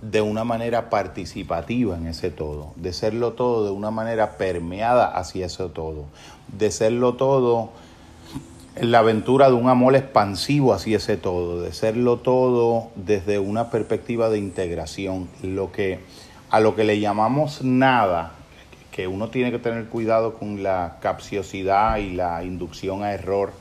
[0.02, 5.48] de una manera participativa en ese todo, de serlo todo de una manera permeada hacia
[5.48, 6.06] ese todo,
[6.56, 7.72] de serlo todo
[8.82, 14.30] la aventura de un amor expansivo hacia ese todo, de serlo todo desde una perspectiva
[14.30, 16.00] de integración, lo que
[16.50, 18.32] a lo que le llamamos nada,
[18.92, 23.52] que uno tiene que tener cuidado con la capciosidad y la inducción a error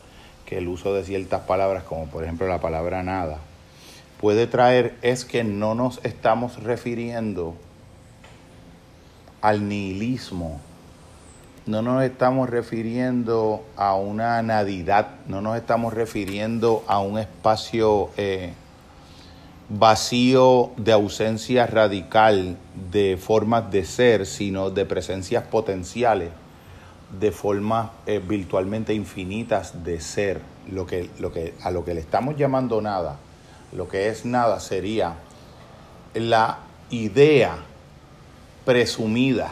[0.44, 3.38] que el uso de ciertas palabras, como por ejemplo la palabra nada,
[4.20, 7.54] puede traer es que no nos estamos refiriendo
[9.42, 10.60] al nihilismo
[11.66, 18.52] no nos estamos refiriendo a una nadidad, no nos estamos refiriendo a un espacio eh,
[19.68, 22.56] vacío de ausencia radical
[22.92, 26.30] de formas de ser, sino de presencias potenciales,
[27.18, 30.40] de formas eh, virtualmente infinitas de ser.
[30.70, 33.18] Lo que, lo que, a lo que le estamos llamando nada,
[33.72, 35.14] lo que es nada sería
[36.14, 36.58] la
[36.90, 37.56] idea
[38.64, 39.50] presumida,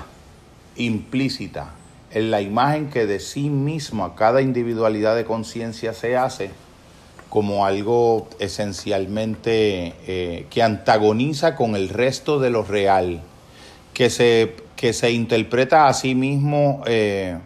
[0.77, 1.71] implícita,
[2.15, 6.51] en la imagen que de sí misma cada individualidad de conciencia se hace
[7.29, 13.21] como algo esencialmente eh, que antagoniza con el resto de lo real,
[13.93, 17.37] que se, que se interpreta a sí mismo eh,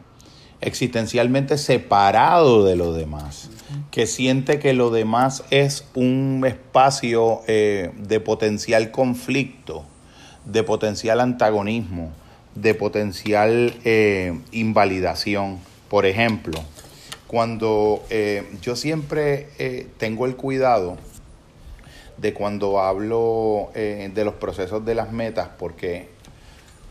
[0.61, 3.49] existencialmente separado de lo demás,
[3.91, 9.85] que siente que lo demás es un espacio eh, de potencial conflicto,
[10.45, 12.13] de potencial antagonismo
[12.61, 15.59] de potencial eh, invalidación.
[15.88, 16.61] Por ejemplo,
[17.27, 20.97] cuando eh, yo siempre eh, tengo el cuidado
[22.16, 26.09] de cuando hablo de los procesos de las metas, porque,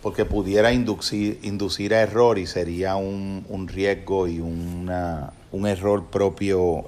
[0.01, 6.05] porque pudiera inducir, inducir a error y sería un, un riesgo y una, un error
[6.05, 6.85] propio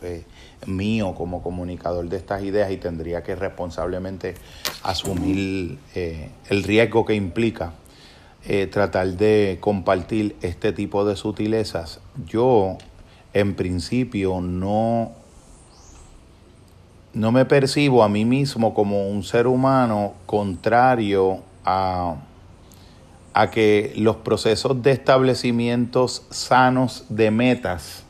[0.67, 4.35] mío como comunicador de estas ideas y tendría que responsablemente
[4.83, 7.73] asumir el riesgo que implica
[8.71, 11.99] tratar de compartir este tipo de sutilezas.
[12.25, 12.77] Yo,
[13.33, 15.11] en principio, no
[17.13, 22.17] no me percibo a mí mismo como un ser humano contrario a,
[23.33, 28.03] a que los procesos de establecimientos sanos de metas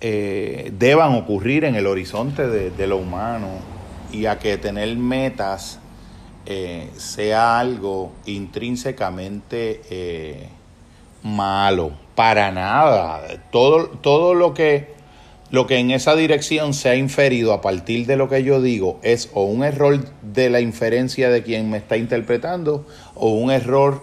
[0.00, 3.48] eh, deban ocurrir en el horizonte de, lo humano
[4.10, 5.78] y a que tener metas
[6.46, 10.48] eh, sea algo intrínsecamente eh,
[11.22, 13.22] malo, para nada.
[13.50, 14.92] Todo, todo lo que
[15.52, 18.98] lo que en esa dirección se ha inferido a partir de lo que yo digo
[19.02, 24.02] es o un error de la inferencia de quien me está interpretando o un error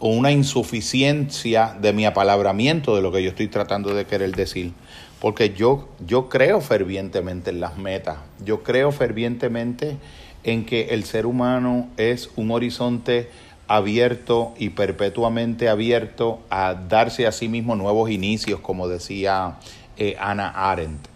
[0.00, 4.74] o una insuficiencia de mi apalabramiento de lo que yo estoy tratando de querer decir.
[5.18, 9.96] Porque yo, yo creo fervientemente en las metas, yo creo fervientemente
[10.44, 13.30] en que el ser humano es un horizonte
[13.68, 19.56] abierto y perpetuamente abierto a darse a sí mismo nuevos inicios, como decía
[19.96, 21.08] eh, Ana Arendt.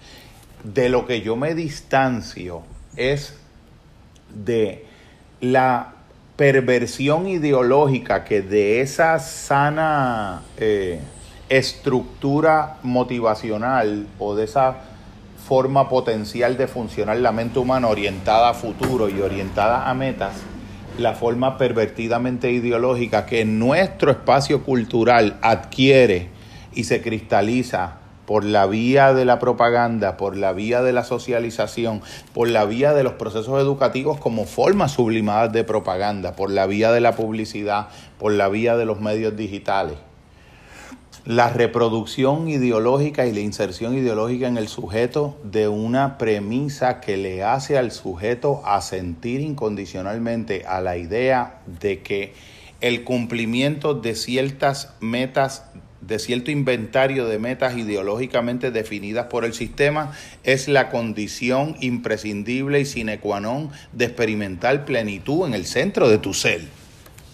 [0.64, 2.62] De lo que yo me distancio
[2.96, 3.36] es
[4.34, 4.86] de
[5.40, 5.94] la
[6.36, 11.00] perversión ideológica que de esa sana eh,
[11.48, 14.76] estructura motivacional o de esa
[15.46, 20.34] forma potencial de funcionar la mente humana orientada a futuro y orientada a metas,
[20.98, 26.30] la forma pervertidamente ideológica que nuestro espacio cultural adquiere
[26.74, 32.02] y se cristaliza por la vía de la propaganda, por la vía de la socialización,
[32.34, 36.90] por la vía de los procesos educativos como formas sublimadas de propaganda, por la vía
[36.90, 37.86] de la publicidad,
[38.18, 39.96] por la vía de los medios digitales.
[41.26, 47.42] La reproducción ideológica y la inserción ideológica en el sujeto de una premisa que le
[47.42, 52.32] hace al sujeto asentir incondicionalmente a la idea de que
[52.80, 55.64] el cumplimiento de ciertas metas
[56.00, 60.12] de cierto inventario de metas ideológicamente definidas por el sistema
[60.44, 66.18] es la condición imprescindible y sine qua non de experimentar plenitud en el centro de
[66.18, 66.62] tu ser.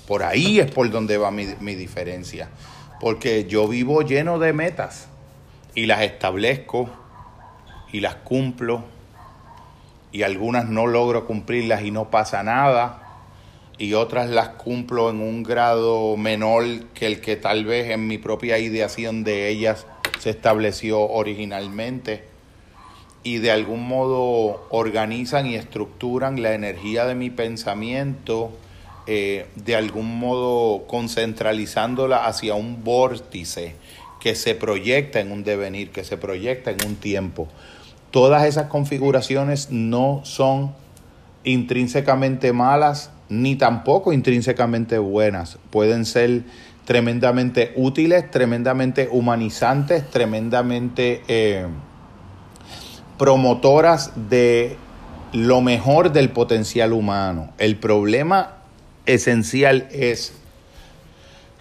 [0.08, 2.48] Por ahí es por donde va mi, mi diferencia.
[3.02, 5.08] Porque yo vivo lleno de metas
[5.74, 6.88] y las establezco
[7.92, 8.84] y las cumplo
[10.12, 13.02] y algunas no logro cumplirlas y no pasa nada
[13.82, 18.16] y otras las cumplo en un grado menor que el que tal vez en mi
[18.16, 19.86] propia ideación de ellas
[20.20, 22.24] se estableció originalmente.
[23.24, 28.52] Y de algún modo organizan y estructuran la energía de mi pensamiento,
[29.06, 33.74] eh, de algún modo concentralizándola hacia un vórtice
[34.20, 37.48] que se proyecta en un devenir, que se proyecta en un tiempo.
[38.12, 40.72] Todas esas configuraciones no son
[41.44, 45.58] intrínsecamente malas ni tampoco intrínsecamente buenas.
[45.70, 46.42] Pueden ser
[46.84, 51.66] tremendamente útiles, tremendamente humanizantes, tremendamente eh,
[53.18, 54.76] promotoras de
[55.32, 57.50] lo mejor del potencial humano.
[57.58, 58.61] El problema
[59.06, 60.34] esencial es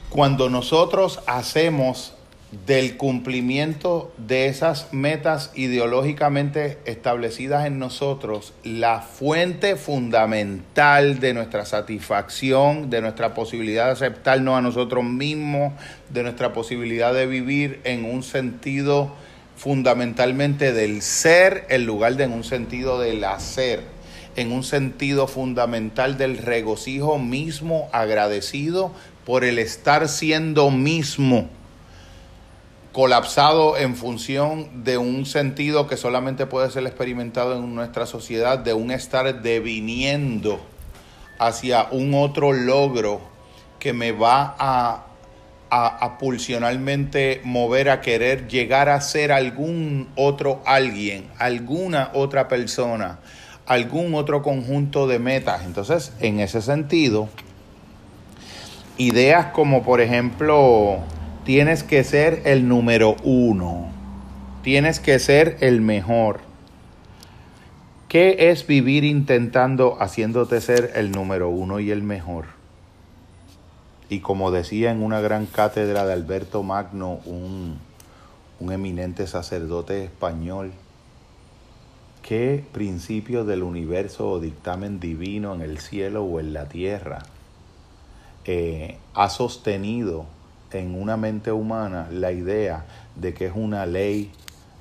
[0.10, 2.14] cuando nosotros hacemos
[2.66, 12.90] del cumplimiento de esas metas ideológicamente establecidas en nosotros la fuente fundamental de nuestra satisfacción,
[12.90, 15.74] de nuestra posibilidad de aceptarnos a nosotros mismos,
[16.10, 19.14] de nuestra posibilidad de vivir en un sentido
[19.56, 23.82] fundamentalmente del ser en lugar de en un sentido del hacer,
[24.36, 28.92] en un sentido fundamental del regocijo mismo agradecido
[29.26, 31.50] por el estar siendo mismo
[32.92, 38.74] colapsado en función de un sentido que solamente puede ser experimentado en nuestra sociedad, de
[38.74, 40.60] un estar deviniendo
[41.40, 43.22] hacia un otro logro
[43.80, 45.06] que me va a,
[45.70, 53.20] a, pulsionalmente mover a querer llegar a ser algún otro alguien, alguna otra persona,
[53.66, 55.66] algún otro conjunto de metas.
[55.66, 57.30] Entonces, en ese sentido,
[58.98, 61.00] ideas como por ejemplo
[61.44, 63.90] tienes que ser el número uno,
[64.64, 66.40] tienes que ser el mejor.
[68.08, 72.46] ¿Qué es vivir intentando haciéndote ser el número uno y el mejor?
[74.10, 77.80] Y como decía en una gran cátedra de Alberto Magno, un,
[78.60, 80.74] un eminente sacerdote español,
[82.22, 87.24] ¿qué principio del universo o dictamen divino en el cielo o en la tierra
[88.46, 90.26] eh, ha sostenido
[90.72, 94.32] en una mente humana la idea de que es una ley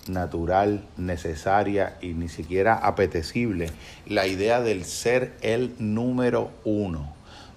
[0.08, 3.70] natural, necesaria y ni siquiera apetecible,
[4.06, 7.12] la idea del ser el número uno,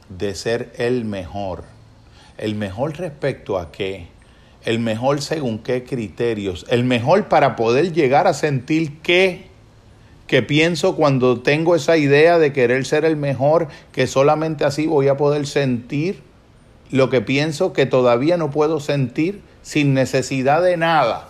[0.09, 1.63] de ser el mejor.
[2.37, 4.07] El mejor respecto a qué?
[4.65, 6.65] El mejor según qué criterios.
[6.69, 9.52] El mejor para poder llegar a sentir qué
[10.33, 15.07] que pienso cuando tengo esa idea de querer ser el mejor, que solamente así voy
[15.07, 16.23] a poder sentir
[16.89, 21.29] lo que pienso que todavía no puedo sentir sin necesidad de nada.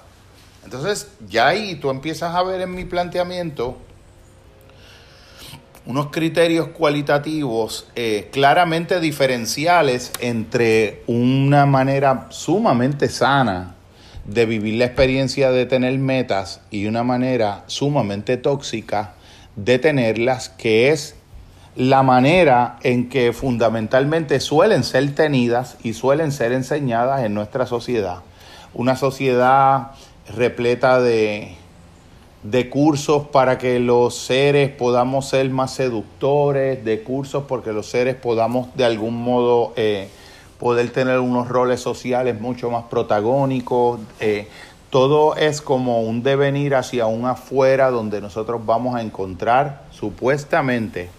[0.63, 3.77] Entonces, ya ahí tú empiezas a ver en mi planteamiento
[5.85, 13.75] unos criterios cualitativos eh, claramente diferenciales entre una manera sumamente sana
[14.25, 19.13] de vivir la experiencia de tener metas y una manera sumamente tóxica
[19.55, 21.15] de tenerlas, que es
[21.75, 28.19] la manera en que fundamentalmente suelen ser tenidas y suelen ser enseñadas en nuestra sociedad.
[28.73, 29.91] Una sociedad
[30.35, 31.55] repleta de,
[32.43, 38.15] de cursos para que los seres podamos ser más seductores, de cursos porque los seres
[38.15, 40.09] podamos de algún modo eh,
[40.63, 43.99] poder tener unos roles sociales mucho más protagónicos.
[44.21, 44.47] Eh,
[44.89, 51.09] todo es como un devenir hacia un afuera donde nosotros vamos a encontrar supuestamente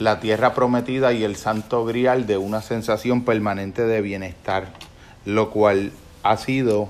[0.00, 4.72] la tierra prometida y el santo grial de una sensación permanente de bienestar,
[5.26, 5.92] lo cual
[6.24, 6.88] ha sido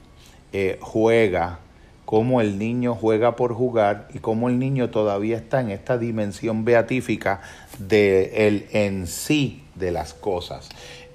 [0.52, 1.60] eh, juega
[2.08, 6.64] cómo el niño juega por jugar y cómo el niño todavía está en esta dimensión
[6.64, 7.41] beatífica
[7.80, 10.70] de el en sí de las cosas.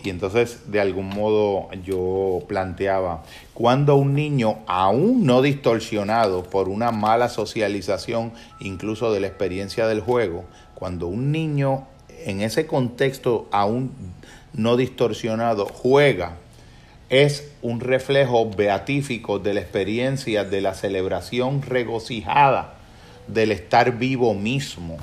[0.05, 3.22] Y entonces, de algún modo, yo planteaba,
[3.55, 10.01] cuando un niño, aún no distorsionado por una mala socialización, incluso de la experiencia del
[10.01, 11.86] juego, cuando un niño
[12.26, 13.93] en ese contexto aún
[14.53, 16.36] no distorsionado juega
[17.13, 22.73] es un reflejo beatífico de la experiencia de la celebración regocijada
[23.29, 24.97] del estar vivo mismo.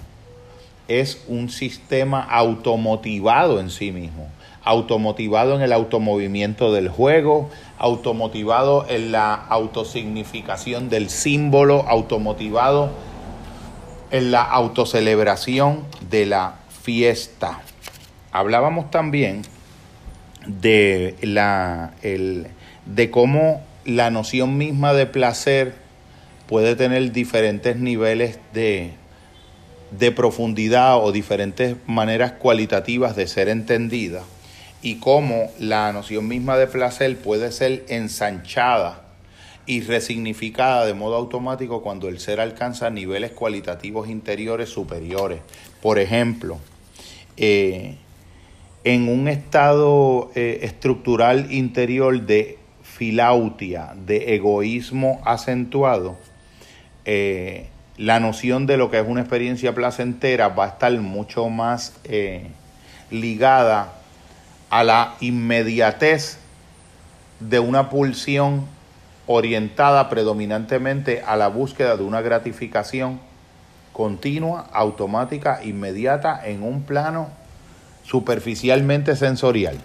[0.88, 4.28] Es un sistema automotivado en sí mismo,
[4.64, 12.90] automotivado en el automovimiento del juego, automotivado en la autosignificación del símbolo, automotivado
[14.10, 17.62] en la autocelebración de la fiesta.
[18.32, 19.44] Hablábamos también
[20.50, 22.48] de, la, el,
[22.86, 25.74] de cómo la noción misma de placer
[26.48, 28.92] puede tener diferentes niveles de,
[29.92, 34.24] de profundidad o diferentes maneras cualitativas de ser entendida
[34.82, 39.06] y cómo la noción misma de placer puede ser ensanchada
[39.66, 45.42] y resignificada de modo automático cuando el ser alcanza niveles cualitativos interiores superiores.
[45.82, 46.58] Por ejemplo,
[47.38, 47.98] eh,
[48.84, 56.18] en un estado eh, estructural interior de filautia, de egoísmo acentuado,
[57.06, 61.94] eh, la noción de lo que es una experiencia placentera va a estar mucho más
[62.06, 62.48] eh,
[63.12, 63.94] ligada
[64.70, 66.38] a la inmediatez
[67.40, 68.66] de una pulsión
[69.28, 73.20] orientada predominantemente a la búsqueda de una gratificación
[73.92, 77.39] continua, automática, inmediata, en un plano
[78.10, 79.78] superficialmente sensorial.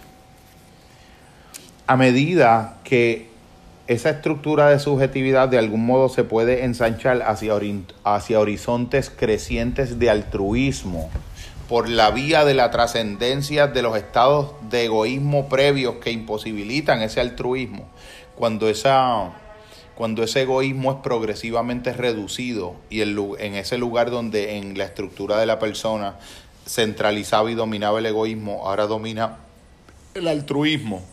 [1.87, 3.29] A medida que
[3.87, 11.11] esa estructura de subjetividad de algún modo se puede ensanchar hacia, horizontes crecientes de altruismo,
[11.69, 17.21] por la vía de la trascendencia de los estados de egoísmo previos que imposibilitan ese
[17.21, 17.87] altruismo,
[18.35, 19.33] cuando esa,
[19.93, 25.45] cuando ese egoísmo es progresivamente reducido y en ese lugar donde en la estructura de
[25.45, 26.15] la persona
[26.65, 29.37] centralizaba y dominaba el egoísmo, ahora domina
[30.15, 31.03] el altruismo,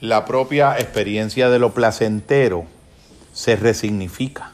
[0.00, 2.64] la propia experiencia de lo placentero
[3.32, 4.52] se resignifica.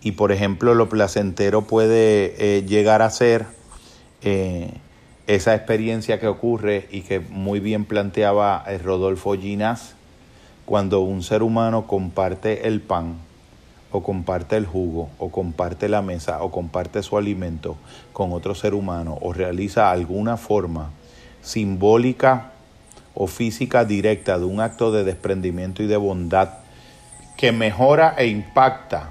[0.00, 3.46] Y por ejemplo, lo placentero puede eh, llegar a ser
[4.22, 4.70] eh,
[5.26, 9.94] esa experiencia que ocurre y que muy bien planteaba eh, Rodolfo Ginás,
[10.64, 13.16] cuando un ser humano comparte el pan
[13.96, 17.76] o comparte el jugo o comparte la mesa o comparte su alimento
[18.12, 20.90] con otro ser humano o realiza alguna forma
[21.42, 22.50] simbólica
[23.14, 26.48] o física directa de un acto de desprendimiento y de bondad
[27.36, 29.10] que mejora e impacta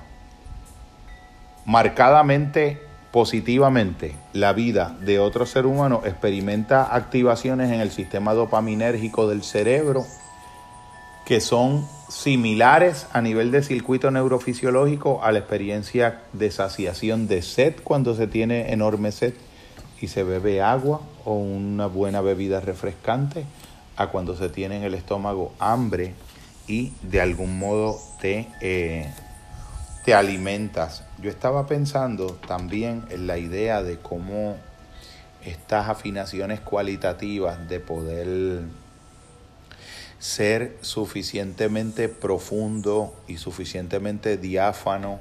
[1.65, 2.81] marcadamente
[3.13, 10.05] positivamente la vida de otro ser humano, experimenta activaciones en el sistema dopaminérgico del cerebro
[11.25, 17.73] que son similares a nivel de circuito neurofisiológico a la experiencia de saciación de sed
[17.83, 19.33] cuando se tiene enorme sed
[19.99, 23.45] y se bebe agua o una buena bebida refrescante,
[23.95, 26.13] a cuando se tiene en el estómago hambre
[26.67, 29.11] y de algún modo te, eh,
[30.05, 31.03] te alimentas.
[31.19, 34.55] Yo estaba pensando también en la idea de cómo
[35.43, 38.61] estas afinaciones cualitativas de poder
[40.23, 45.19] ser suficientemente profundo y suficientemente diáfano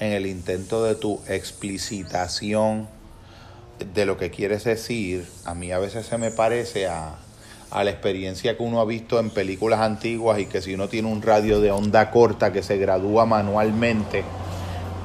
[0.00, 2.88] en el intento de tu explicitación
[3.94, 7.14] de lo que quieres decir, a mí a veces se me parece a,
[7.70, 11.06] a, la experiencia que uno ha visto en películas antiguas y que si uno tiene
[11.06, 14.24] un radio de onda corta que se gradúa manualmente,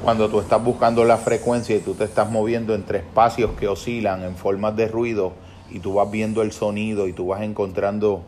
[0.04, 4.24] cuando tú estás buscando la frecuencia y tú te estás moviendo entre espacios que oscilan
[4.24, 5.34] en formas de ruido
[5.70, 8.26] y tú vas viendo el sonido y tú vas encontrando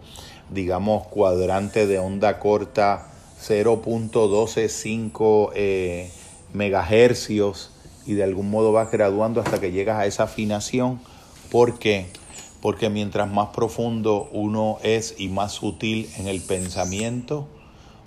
[0.49, 3.07] digamos, cuadrante de onda corta
[3.41, 6.11] 0.125 eh,
[6.53, 7.71] megahercios
[8.05, 11.01] y de algún modo vas graduando hasta que llegas a esa afinación.
[11.51, 12.07] ¿Por qué?
[12.61, 17.47] Porque mientras más profundo uno es y más sutil en el pensamiento,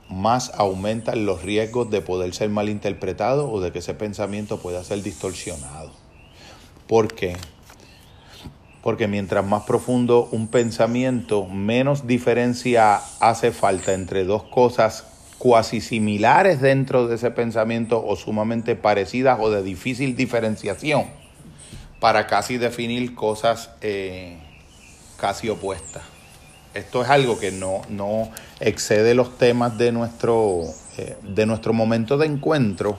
[0.09, 5.03] más aumentan los riesgos de poder ser malinterpretado o de que ese pensamiento pueda ser
[5.03, 5.93] distorsionado.
[6.89, 7.37] ¿Por qué?
[8.83, 15.05] Porque mientras más profundo un pensamiento, menos diferencia hace falta entre dos cosas
[15.39, 21.07] cuasi similares dentro de ese pensamiento o sumamente parecidas o de difícil diferenciación
[21.99, 24.39] para casi definir cosas eh,
[25.19, 26.03] casi opuestas.
[26.73, 30.63] Esto es algo que no, no excede los temas de nuestro,
[30.99, 32.99] eh, de nuestro momento de encuentro,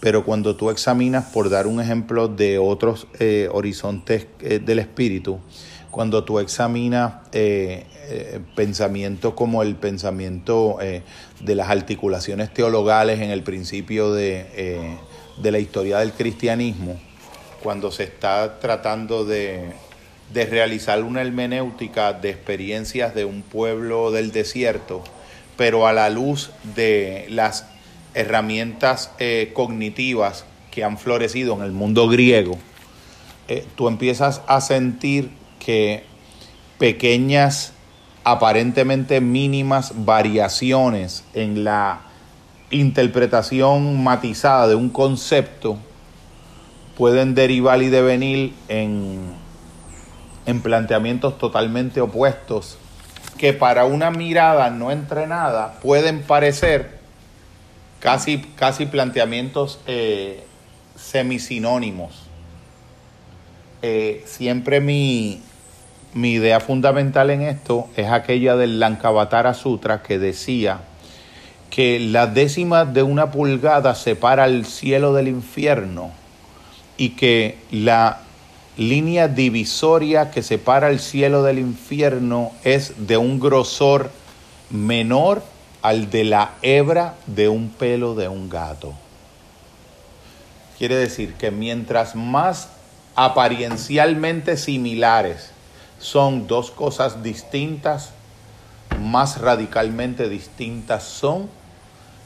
[0.00, 5.38] pero cuando tú examinas, por dar un ejemplo de otros eh, horizontes eh, del espíritu,
[5.90, 7.86] cuando tú examinas eh,
[8.54, 10.78] pensamientos como el pensamiento
[11.40, 14.96] de las articulaciones teologales en el principio de,
[15.38, 17.00] de, la historia del cristianismo,
[17.62, 19.72] cuando se está tratando de,
[20.32, 25.02] de realizar una hermenéutica de experiencias de un pueblo del desierto,
[25.56, 27.66] pero a la luz de las
[28.16, 32.58] herramientas eh, cognitivas que han florecido en el mundo griego,
[33.46, 36.04] eh, tú empiezas a sentir que
[36.78, 37.72] pequeñas,
[38.24, 42.00] aparentemente mínimas variaciones en la
[42.70, 45.78] interpretación matizada de un concepto
[46.96, 49.20] pueden derivar y devenir en,
[50.46, 52.78] en planteamientos totalmente opuestos
[53.38, 56.95] que para una mirada no entrenada pueden parecer
[58.00, 60.44] casi, casi planteamientos eh,
[60.96, 62.22] semisinónimos.
[63.82, 65.42] Eh, siempre mi,
[66.14, 70.80] mi idea fundamental en esto es aquella del Lankavatara Sutra que decía
[71.70, 76.10] que la décima de una pulgada separa el cielo del infierno
[76.96, 78.20] y que la
[78.76, 84.10] línea divisoria que separa el cielo del infierno es de un grosor
[84.70, 85.42] menor
[85.82, 88.94] al de la hebra de un pelo de un gato.
[90.78, 92.68] Quiere decir que mientras más
[93.14, 95.50] apariencialmente similares
[95.98, 98.10] son dos cosas distintas,
[99.00, 101.48] más radicalmente distintas son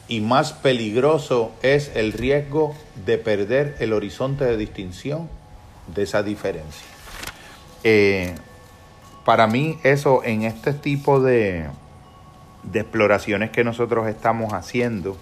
[0.07, 2.75] y más peligroso es el riesgo
[3.05, 5.29] de perder el horizonte de distinción
[5.87, 6.85] de esa diferencia.
[7.83, 8.35] Eh,
[9.23, 11.67] para mí eso en este tipo de,
[12.63, 15.17] de exploraciones que nosotros estamos haciendo,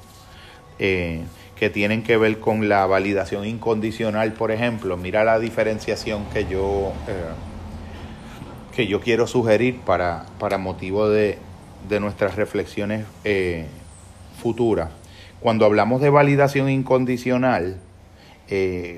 [0.78, 1.22] eh,
[1.56, 4.98] que tienen que ver con la validación incondicional, por ejemplo.
[4.98, 11.38] Mira la diferenciación que yo, eh, que yo quiero sugerir para, para motivo de,
[12.00, 13.66] nuestras reflexiones eh,
[14.42, 14.90] futuras.
[15.40, 17.78] cuando hablamos de validación incondicional,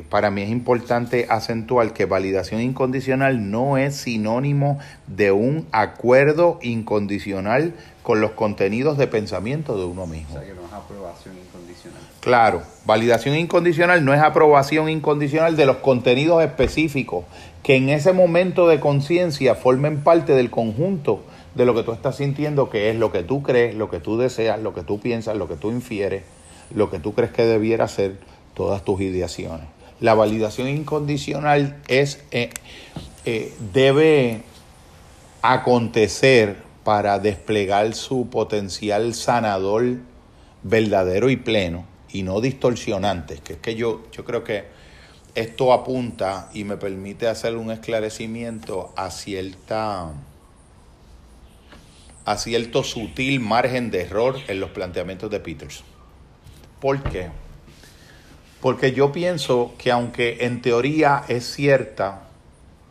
[0.10, 7.74] para mí es importante acentuar que validación incondicional no es sinónimo de un acuerdo incondicional
[8.04, 10.36] con los contenidos de pensamiento de uno mismo.
[10.36, 12.02] O sea, que no es aprobación incondicional.
[12.20, 17.26] Claro, validación incondicional no es aprobación incondicional de los contenidos específicos
[17.64, 21.22] que en ese momento de conciencia formen parte del conjunto
[21.56, 24.18] de lo que tú estás sintiendo, que es lo que tú crees, lo que tú
[24.18, 26.24] deseas, lo que tú piensas, lo que tú infieres,
[26.74, 28.18] lo que tú crees que debiera ser
[28.56, 29.68] todas tus ideaciones.
[30.00, 32.50] La validación incondicional es, eh,
[33.26, 34.42] eh, debe
[35.42, 39.98] acontecer para desplegar su potencial sanador
[40.64, 44.66] verdadero y pleno y no distorsionante, que es que yo, yo creo que
[45.36, 50.12] esto apunta y me permite hacer un esclarecimiento a cierta
[52.38, 55.84] cierto sutil margen de error en los planteamientos de Peters.
[56.80, 57.30] ¿Por qué?
[58.62, 62.28] Porque yo pienso que aunque en teoría es cierta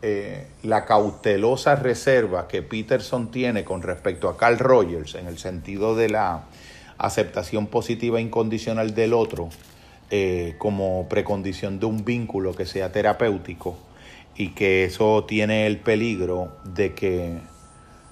[0.03, 5.95] eh, la cautelosa reserva que Peterson tiene con respecto a Carl Rogers en el sentido
[5.95, 6.45] de la
[6.97, 9.49] aceptación positiva e incondicional del otro
[10.09, 13.77] eh, como precondición de un vínculo que sea terapéutico
[14.35, 17.37] y que eso tiene el peligro de que,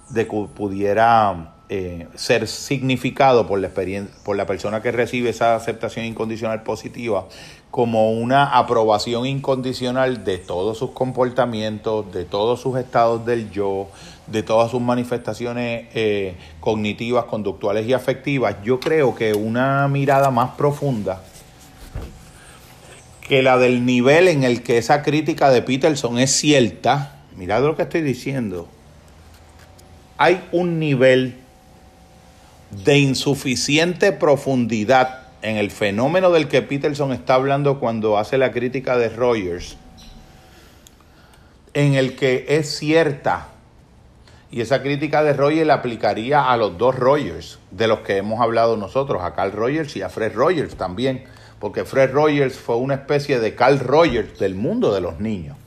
[0.10, 5.56] de que pudiera eh, ser significado por la, experiencia, por la persona que recibe esa
[5.56, 7.28] aceptación incondicional positiva
[7.72, 13.90] como una aprobación incondicional de todos sus comportamientos, de todos sus estados del yo,
[14.28, 18.56] de todas sus manifestaciones eh, cognitivas, conductuales y afectivas.
[18.64, 21.22] Yo creo que una mirada más profunda
[23.28, 27.76] que la del nivel en el que esa crítica de Peterson es cierta, mirad lo
[27.76, 28.68] que estoy diciendo,
[30.18, 31.36] hay un nivel
[32.84, 38.98] de insuficiente profundidad en el fenómeno del que Peterson está hablando cuando hace la crítica
[38.98, 39.78] de Rogers,
[41.74, 43.48] en el que es cierta,
[44.52, 48.42] y esa crítica de Rogers la aplicaría a los dos Rogers de los que hemos
[48.42, 51.24] hablado nosotros, a Carl Rogers y a Fred Rogers también,
[51.60, 55.58] porque Fred Rogers fue una especie de Carl Rogers del mundo de los niños,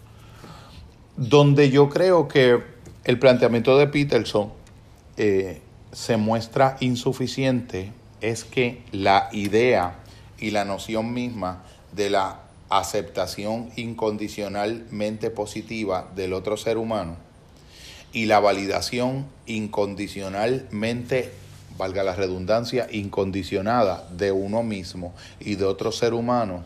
[1.16, 2.62] donde yo creo que
[3.04, 4.52] el planteamiento de Peterson
[5.16, 5.60] eh,
[5.92, 7.92] se muestra insuficiente
[8.22, 9.96] es que la idea
[10.38, 11.62] y la noción misma
[11.92, 17.16] de la aceptación incondicionalmente positiva del otro ser humano
[18.12, 21.32] y la validación incondicionalmente,
[21.76, 26.62] valga la redundancia, incondicionada de uno mismo y de otro ser humano,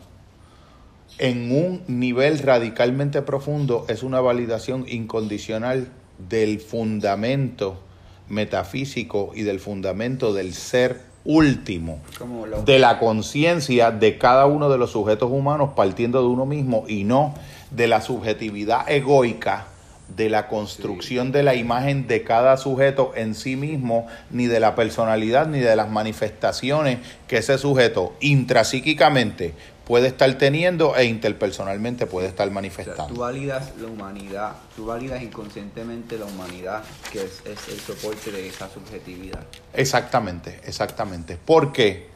[1.19, 5.87] en un nivel radicalmente profundo es una validación incondicional
[6.29, 7.81] del fundamento
[8.29, 11.99] metafísico y del fundamento del ser último
[12.65, 17.03] de la conciencia de cada uno de los sujetos humanos partiendo de uno mismo y
[17.03, 17.35] no
[17.69, 19.67] de la subjetividad egoica
[20.15, 24.73] de la construcción de la imagen de cada sujeto en sí mismo, ni de la
[24.73, 29.53] personalidad, ni de las manifestaciones que ese sujeto intrapsíquicamente
[29.87, 33.13] puede estar teniendo e interpersonalmente puede estar manifestando.
[33.13, 38.69] tú validas la humanidad, tú validas inconscientemente la humanidad, que es, el soporte de esa
[38.69, 39.39] subjetividad.
[39.73, 41.37] Exactamente, exactamente.
[41.37, 42.07] ¿Por qué?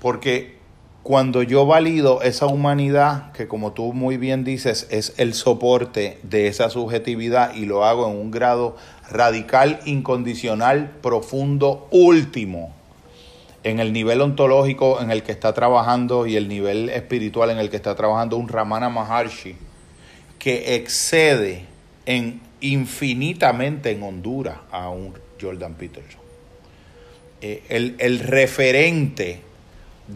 [0.00, 0.56] Porque
[1.02, 6.46] cuando yo valido esa humanidad, que como tú muy bien dices, es el soporte de
[6.46, 8.76] esa subjetividad y lo hago en un grado
[9.10, 12.77] radical, incondicional, profundo, último,
[13.64, 17.70] en el nivel ontológico en el que está trabajando y el nivel espiritual en el
[17.70, 19.56] que está trabajando un Ramana Maharshi,
[20.38, 21.64] que excede
[22.06, 26.20] en infinitamente en Honduras a un Jordan Peterson.
[27.40, 29.40] Eh, el, referente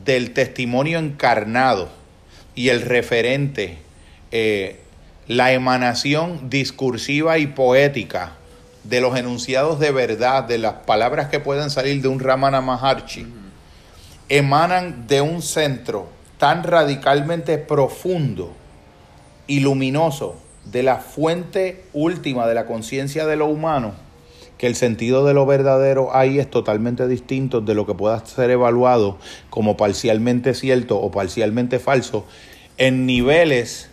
[0.04, 1.88] del testimonio encarnado
[2.54, 3.76] y el referente,
[4.32, 4.80] eh,
[5.28, 8.32] la emanación discursiva y poética
[8.84, 13.26] de los enunciados de verdad, de las palabras que pueden salir de un Ramana Maharshi,
[14.28, 16.08] emanan de un centro
[16.38, 18.52] tan radicalmente profundo
[19.46, 23.92] y luminoso de la fuente última de la conciencia de lo humano,
[24.58, 28.50] que el sentido de lo verdadero ahí es totalmente distinto de lo que pueda ser
[28.50, 29.18] evaluado
[29.50, 32.24] como parcialmente cierto o parcialmente falso
[32.78, 33.90] en niveles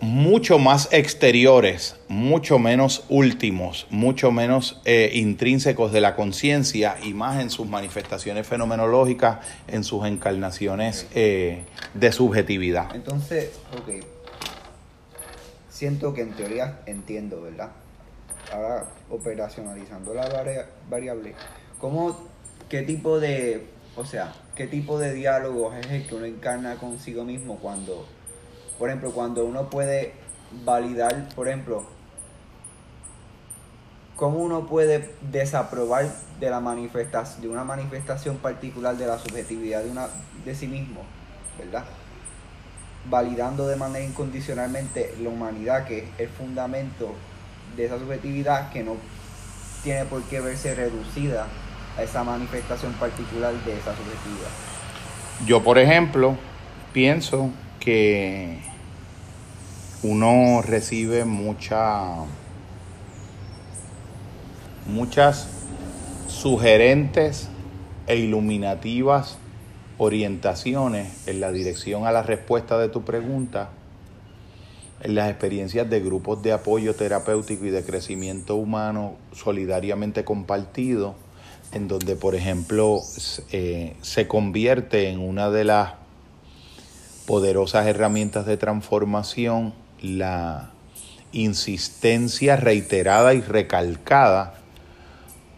[0.00, 7.40] mucho más exteriores, mucho menos últimos, mucho menos eh, intrínsecos de la conciencia y más
[7.40, 9.38] en sus manifestaciones fenomenológicas,
[9.68, 12.94] en sus encarnaciones eh, de subjetividad.
[12.94, 14.04] Entonces, ok,
[15.68, 17.70] siento que en teoría entiendo, ¿verdad?
[18.52, 20.28] Ahora operacionalizando la
[20.88, 21.34] variable,
[21.80, 22.16] ¿cómo
[22.68, 23.66] ¿qué tipo de,
[23.96, 28.06] o sea, qué tipo de diálogos es el que uno encarna consigo mismo cuando,
[28.78, 30.14] por ejemplo, cuando uno puede
[30.64, 31.84] validar, por ejemplo,
[34.16, 36.06] cómo uno puede desaprobar
[36.40, 40.08] de la manifestación, de una manifestación particular de la subjetividad de una
[40.44, 41.02] de sí mismo,
[41.58, 41.84] ¿verdad?
[43.08, 47.12] Validando de manera incondicionalmente la humanidad, que es el fundamento
[47.76, 48.96] de esa subjetividad que no
[49.82, 51.46] tiene por qué verse reducida
[51.96, 54.50] a esa manifestación particular de esa subjetividad.
[55.46, 56.36] Yo, por ejemplo,
[56.92, 57.50] pienso
[57.86, 58.58] que
[60.02, 62.16] uno recibe mucha
[64.88, 65.46] muchas
[66.26, 67.48] sugerentes
[68.08, 69.38] e iluminativas
[69.98, 73.70] orientaciones en la dirección a la respuesta de tu pregunta
[75.02, 81.14] en las experiencias de grupos de apoyo terapéutico y de crecimiento humano solidariamente compartido,
[81.70, 82.98] en donde, por ejemplo,
[83.52, 86.05] eh, se convierte en una de las
[87.26, 90.70] poderosas herramientas de transformación la
[91.32, 94.54] insistencia reiterada y recalcada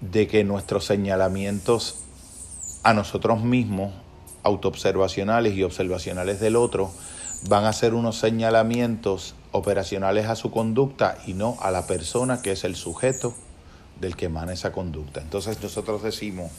[0.01, 2.05] de que nuestros señalamientos
[2.83, 3.93] a nosotros mismos,
[4.43, 6.91] autoobservacionales y observacionales del otro,
[7.49, 12.53] van a ser unos señalamientos operacionales a su conducta y no a la persona que
[12.53, 13.35] es el sujeto
[14.01, 15.21] del que emana esa conducta.
[15.21, 16.51] Entonces nosotros decimos,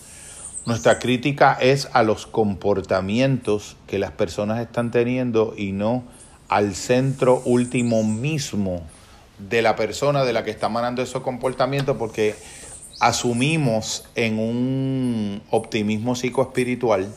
[0.66, 6.04] nuestra crítica es a los comportamientos que las personas están teniendo y no
[6.48, 8.82] al centro último mismo
[9.38, 12.36] de la persona de la que está emanando esos comportamientos porque
[13.00, 17.14] asumimos en un optimismo psicoespiritual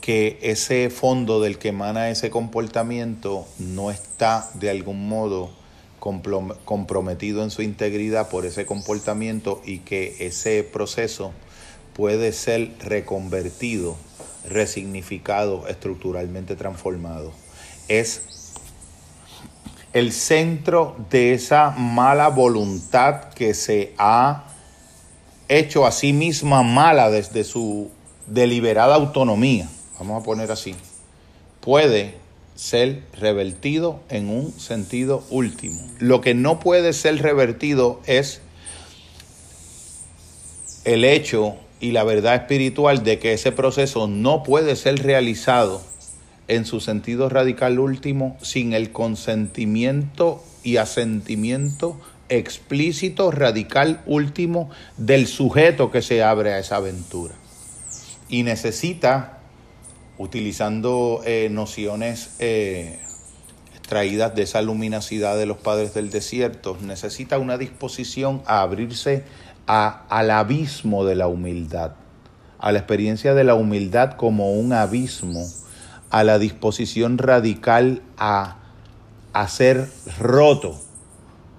[0.00, 5.50] que ese fondo del que emana ese comportamiento no está de algún modo
[6.64, 11.32] comprometido en su integridad por ese comportamiento y que ese proceso
[11.94, 13.96] puede ser reconvertido,
[14.48, 17.32] resignificado, estructuralmente transformado.
[17.88, 18.22] Es
[19.92, 24.44] el centro de esa mala voluntad que se ha
[25.48, 27.90] hecho a sí misma mala desde su
[28.26, 29.68] deliberada autonomía,
[29.98, 30.74] vamos a poner así,
[31.60, 32.14] puede
[32.54, 35.80] ser revertido en un sentido último.
[35.98, 38.40] Lo que no puede ser revertido es
[40.84, 45.82] el hecho y la verdad espiritual de que ese proceso no puede ser realizado
[46.46, 55.90] en su sentido radical último sin el consentimiento y asentimiento explícito, radical último del sujeto
[55.90, 57.34] que se abre a esa aventura.
[58.28, 59.40] Y necesita,
[60.18, 63.00] utilizando eh, nociones eh,
[63.76, 69.24] extraídas de esa luminosidad de los padres del desierto, necesita una disposición a abrirse
[69.66, 71.92] al abismo de la humildad,
[72.58, 75.46] a la experiencia de la humildad como un abismo
[76.10, 78.56] a la disposición radical a,
[79.32, 79.88] a ser
[80.18, 80.78] roto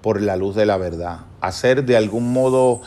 [0.00, 2.82] por la luz de la verdad, a ser de algún modo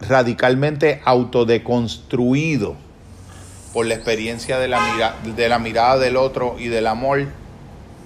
[0.00, 2.76] radicalmente autodeconstruido
[3.72, 7.26] por la experiencia de la, de la mirada del otro y del amor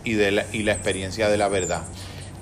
[0.05, 1.83] y, de la, y la experiencia de la verdad.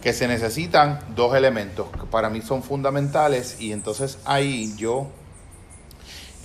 [0.02, 5.10] Que se necesitan dos elementos que para mí son fundamentales y entonces ahí yo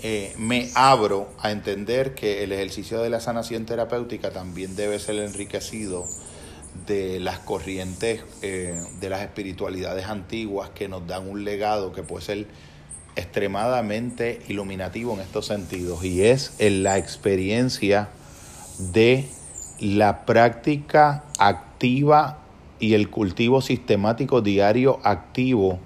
[0.03, 5.15] eh, me abro a entender que el ejercicio de la sanación terapéutica también debe ser
[5.15, 6.05] enriquecido
[6.85, 12.25] de las corrientes eh, de las espiritualidades antiguas que nos dan un legado que puede
[12.25, 12.47] ser
[13.15, 18.09] extremadamente iluminativo en estos sentidos y es en la experiencia
[18.77, 19.27] de
[19.79, 22.44] la práctica activa
[22.79, 25.79] y el cultivo sistemático diario activo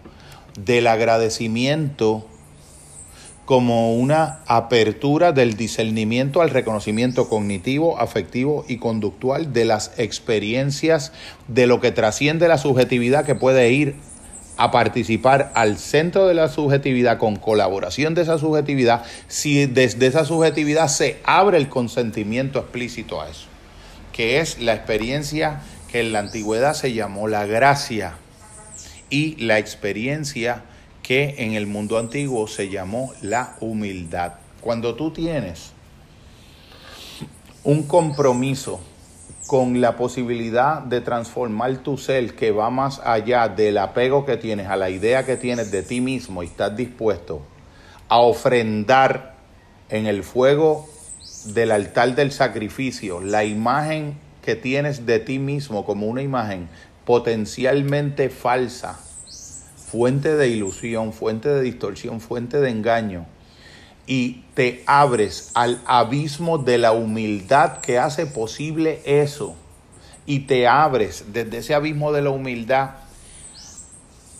[0.63, 2.25] del agradecimiento
[3.45, 11.13] como una apertura del discernimiento al reconocimiento cognitivo, afectivo y conductual de las experiencias
[11.47, 13.95] de lo que trasciende la subjetividad que puede ir
[14.57, 20.25] a participar al centro de la subjetividad con colaboración de esa subjetividad, si desde esa
[20.25, 23.47] subjetividad se abre el consentimiento explícito a eso,
[24.11, 25.61] que es la experiencia
[25.91, 28.13] que en la antigüedad se llamó la gracia
[29.09, 30.63] y la experiencia
[31.01, 34.33] que en el mundo antiguo se llamó la humildad.
[34.61, 35.71] Cuando tú tienes
[37.63, 38.79] un compromiso
[39.47, 44.67] con la posibilidad de transformar tu ser que va más allá del apego que tienes
[44.67, 47.41] a la idea que tienes de ti mismo y estás dispuesto
[48.07, 49.33] a ofrendar
[49.89, 50.87] en el fuego
[51.45, 54.17] del altar del sacrificio la imagen
[54.49, 56.69] que tienes de ti mismo como una imagen
[57.05, 58.97] potencialmente falsa
[59.91, 63.27] fuente de ilusión, fuente de distorsión, fuente de engaño,
[64.07, 69.55] y te abres al abismo de la humildad que hace posible eso,
[70.25, 72.95] y te abres desde ese abismo de la humildad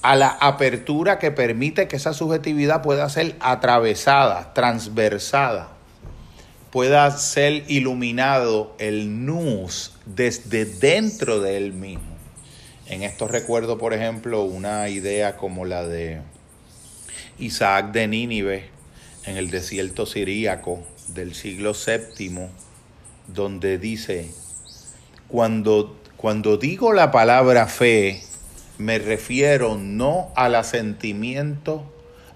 [0.01, 5.67] a la apertura que permite que esa subjetividad pueda ser atravesada, transversada,
[6.71, 12.17] pueda ser iluminado el nus desde dentro de él mismo.
[12.87, 16.21] En esto recuerdo, por ejemplo, una idea como la de
[17.37, 18.69] Isaac de Nínive
[19.25, 22.47] en el desierto siríaco del siglo VII,
[23.27, 24.31] donde dice,
[25.27, 28.23] cuando, cuando digo la palabra fe,
[28.79, 31.83] me refiero no al asentimiento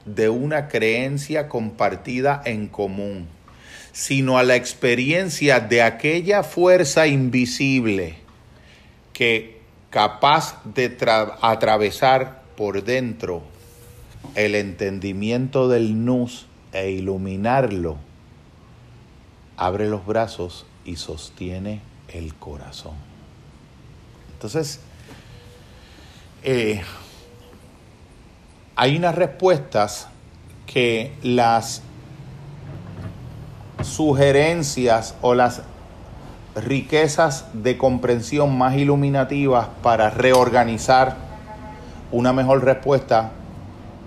[0.06, 3.28] de una creencia compartida en común,
[3.94, 8.16] sino a la experiencia de aquella fuerza invisible
[9.14, 10.98] que capaz de
[11.42, 13.44] atravesar por dentro
[14.34, 17.98] el entendimiento del nus e iluminarlo,
[19.58, 22.96] abre los brazos y sostiene el corazón.
[24.34, 24.80] Entonces,
[26.42, 26.82] eh,
[28.76, 30.08] hay unas respuestas
[30.66, 31.83] que las
[33.84, 35.62] sugerencias o las
[36.56, 41.16] riquezas de comprensión más iluminativas para reorganizar
[42.12, 43.32] una mejor respuesta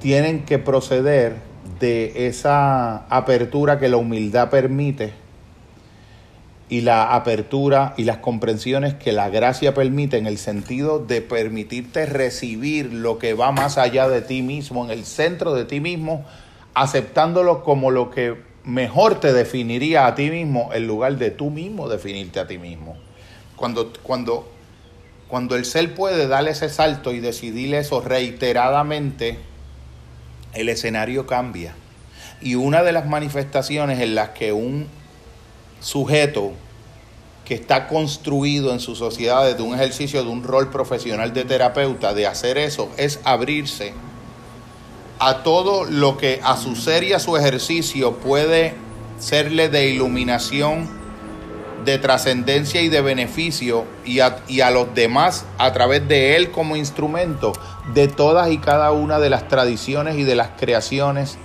[0.00, 1.36] tienen que proceder
[1.80, 5.12] de esa apertura que la humildad permite
[6.68, 12.06] y la apertura y las comprensiones que la gracia permite en el sentido de permitirte
[12.06, 16.24] recibir lo que va más allá de ti mismo, en el centro de ti mismo,
[16.74, 21.88] aceptándolo como lo que mejor te definiría a ti mismo en lugar de tú mismo
[21.88, 22.96] definirte a ti mismo.
[23.54, 24.46] Cuando, cuando,
[25.28, 29.38] cuando el ser puede darle ese salto y decidir eso reiteradamente,
[30.52, 31.74] el escenario cambia.
[32.40, 34.88] Y una de las manifestaciones en las que un
[35.80, 36.52] sujeto
[37.44, 42.12] que está construido en su sociedad desde un ejercicio de un rol profesional de terapeuta,
[42.14, 43.92] de hacer eso, es abrirse
[45.18, 48.74] a todo lo que a su ser y a su ejercicio puede
[49.18, 50.88] serle de iluminación,
[51.84, 56.50] de trascendencia y de beneficio, y a, y a los demás a través de él
[56.50, 57.52] como instrumento
[57.94, 61.38] de todas y cada una de las tradiciones y de las creaciones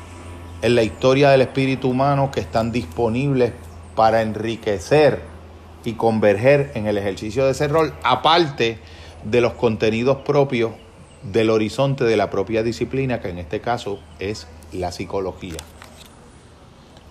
[0.62, 3.54] en la historia del espíritu humano que están disponibles
[3.96, 5.22] para enriquecer
[5.84, 8.80] y converger en el ejercicio de ese rol, aparte
[9.24, 10.72] de los contenidos propios
[11.24, 15.58] del horizonte de la propia disciplina, que en este caso es la psicología.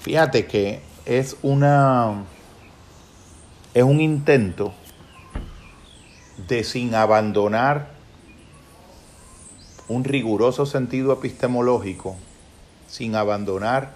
[0.01, 2.25] Fíjate que es una
[3.73, 4.73] es un intento
[6.49, 7.91] de sin abandonar
[9.87, 12.17] un riguroso sentido epistemológico,
[12.89, 13.95] sin abandonar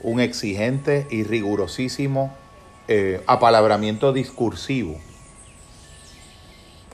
[0.00, 2.32] un exigente y rigurosísimo
[2.86, 4.98] eh, apalabramiento discursivo,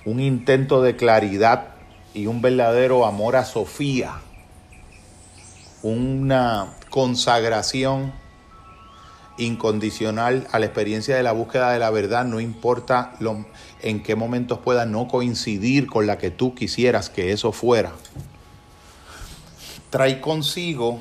[0.05, 1.69] un intento de claridad
[2.13, 4.21] y un verdadero amor a Sofía,
[5.83, 8.13] una consagración
[9.37, 13.45] incondicional a la experiencia de la búsqueda de la verdad, no importa lo,
[13.83, 17.93] en qué momentos pueda no coincidir con la que tú quisieras que eso fuera,
[19.91, 21.01] trae consigo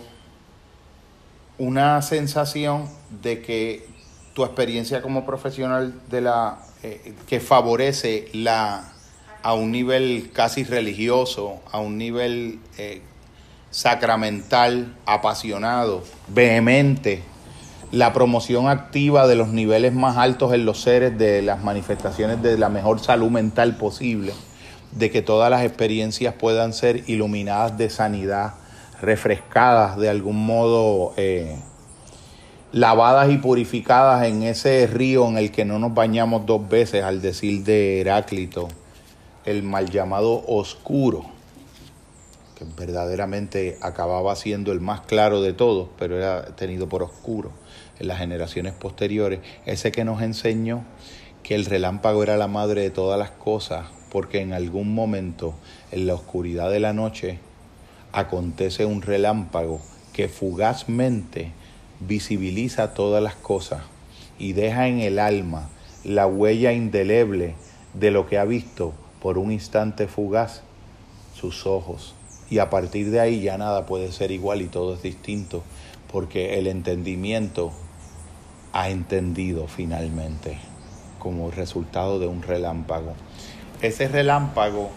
[1.59, 2.89] una sensación
[3.21, 3.87] de que
[4.33, 8.92] tu experiencia como profesional de la eh, que favorece la
[9.43, 13.01] a un nivel casi religioso, a un nivel eh,
[13.71, 17.21] sacramental, apasionado, vehemente,
[17.91, 22.57] la promoción activa de los niveles más altos en los seres, de las manifestaciones de
[22.57, 24.33] la mejor salud mental posible,
[24.93, 28.53] de que todas las experiencias puedan ser iluminadas de sanidad,
[29.01, 31.57] refrescadas de algún modo, eh,
[32.71, 37.21] lavadas y purificadas en ese río en el que no nos bañamos dos veces, al
[37.21, 38.69] decir de Heráclito,
[39.45, 41.25] el mal llamado oscuro,
[42.55, 47.51] que verdaderamente acababa siendo el más claro de todos, pero era tenido por oscuro
[47.99, 50.83] en las generaciones posteriores, ese que nos enseñó
[51.43, 55.53] que el relámpago era la madre de todas las cosas, porque en algún momento,
[55.91, 57.39] en la oscuridad de la noche,
[58.13, 59.81] acontece un relámpago
[60.13, 61.51] que fugazmente
[61.99, 63.81] visibiliza todas las cosas
[64.37, 65.69] y deja en el alma
[66.03, 67.55] la huella indeleble
[67.93, 68.93] de lo que ha visto
[69.23, 70.63] por un instante fugaz
[71.33, 72.13] sus ojos.
[72.49, 75.63] Y a partir de ahí ya nada puede ser igual y todo es distinto,
[76.11, 77.71] porque el entendimiento
[78.73, 80.57] ha entendido finalmente
[81.19, 83.13] como resultado de un relámpago.
[83.81, 84.91] Ese relámpago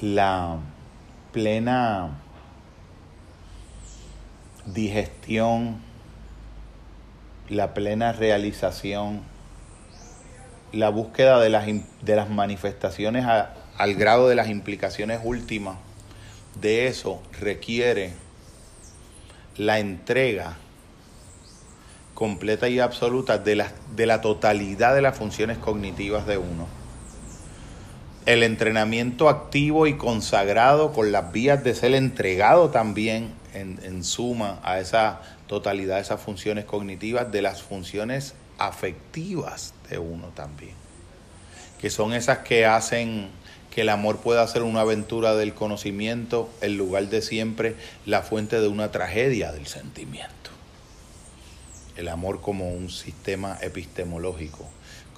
[0.00, 0.58] la
[1.30, 2.18] plena
[4.66, 5.76] digestión,
[7.48, 9.20] la plena realización,
[10.74, 15.76] la búsqueda de las, de las manifestaciones al grado de las implicaciones últimas
[16.60, 18.12] de eso requiere
[19.56, 20.56] la entrega
[22.14, 26.66] completa y absoluta de la, de la totalidad de las funciones cognitivas de uno.
[28.26, 34.60] El entrenamiento activo y consagrado con las vías de ser entregado también en, en suma
[34.62, 40.74] a esa totalidad de esas funciones cognitivas, de las funciones afectivas de uno también,
[41.80, 43.28] que son esas que hacen
[43.70, 47.74] que el amor pueda ser una aventura del conocimiento, el lugar de siempre,
[48.06, 50.50] la fuente de una tragedia del sentimiento.
[51.96, 54.68] El amor como un sistema epistemológico,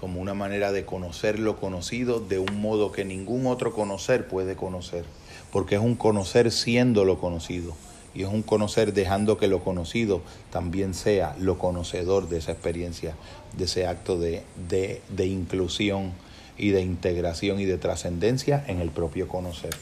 [0.00, 4.56] como una manera de conocer lo conocido de un modo que ningún otro conocer puede
[4.56, 5.04] conocer,
[5.52, 7.76] porque es un conocer siendo lo conocido
[8.16, 13.14] y es un conocer dejando que lo conocido también sea lo conocedor de esa experiencia,
[13.56, 16.12] de ese acto de, de inclusión
[16.56, 19.76] y de integración y de trascendencia en el propio conocer.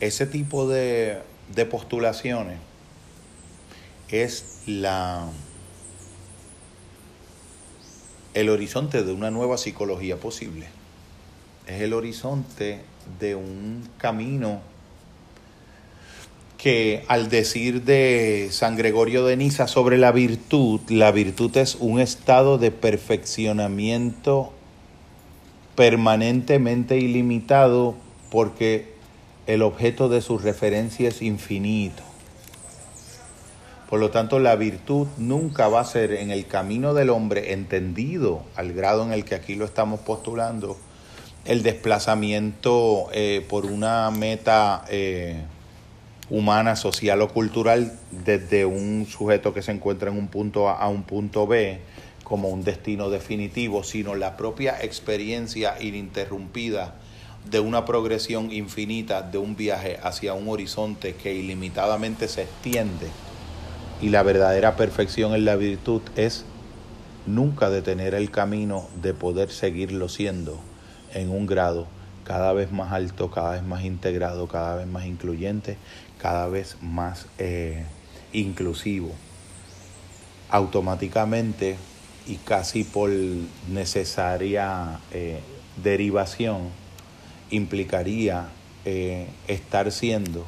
[0.00, 1.18] Ese tipo de,
[1.54, 2.58] de postulaciones
[4.08, 5.28] es la
[8.34, 10.66] el horizonte de una nueva psicología posible.
[11.66, 12.80] Es el horizonte
[13.18, 14.60] de un camino
[16.58, 22.00] que al decir de San Gregorio de Niza sobre la virtud, la virtud es un
[22.00, 24.52] estado de perfeccionamiento
[25.76, 27.94] permanentemente ilimitado
[28.30, 28.92] porque
[29.46, 32.02] el objeto de su referencia es infinito.
[33.88, 38.42] Por lo tanto, la virtud nunca va a ser en el camino del hombre entendido
[38.56, 40.76] al grado en el que aquí lo estamos postulando,
[41.44, 45.40] el desplazamiento eh, por una meta eh,
[46.30, 50.88] humana, social o cultural desde un sujeto que se encuentra en un punto A a
[50.88, 51.80] un punto B,
[52.24, 56.94] como un destino definitivo, sino la propia experiencia ininterrumpida
[57.50, 63.06] de una progresión infinita, de un viaje hacia un horizonte que ilimitadamente se extiende.
[64.02, 66.44] Y la verdadera perfección en la virtud es
[67.26, 70.58] nunca detener el camino de poder seguirlo siendo
[71.14, 71.86] en un grado
[72.28, 75.78] cada vez más alto, cada vez más integrado, cada vez más incluyente,
[76.18, 77.86] cada vez más eh,
[78.34, 79.12] inclusivo.
[80.50, 81.78] Automáticamente
[82.26, 83.08] y casi por
[83.70, 85.40] necesaria eh,
[85.82, 86.68] derivación
[87.48, 88.48] implicaría
[88.84, 90.44] eh, estar siendo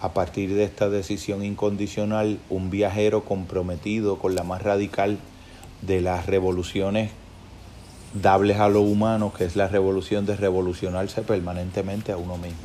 [0.00, 5.18] a partir de esta decisión incondicional un viajero comprometido con la más radical
[5.82, 7.10] de las revoluciones
[8.14, 12.58] dables a lo humano, que es la revolución de revolucionarse permanentemente a uno mismo.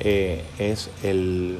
[0.00, 1.58] Eh, es el,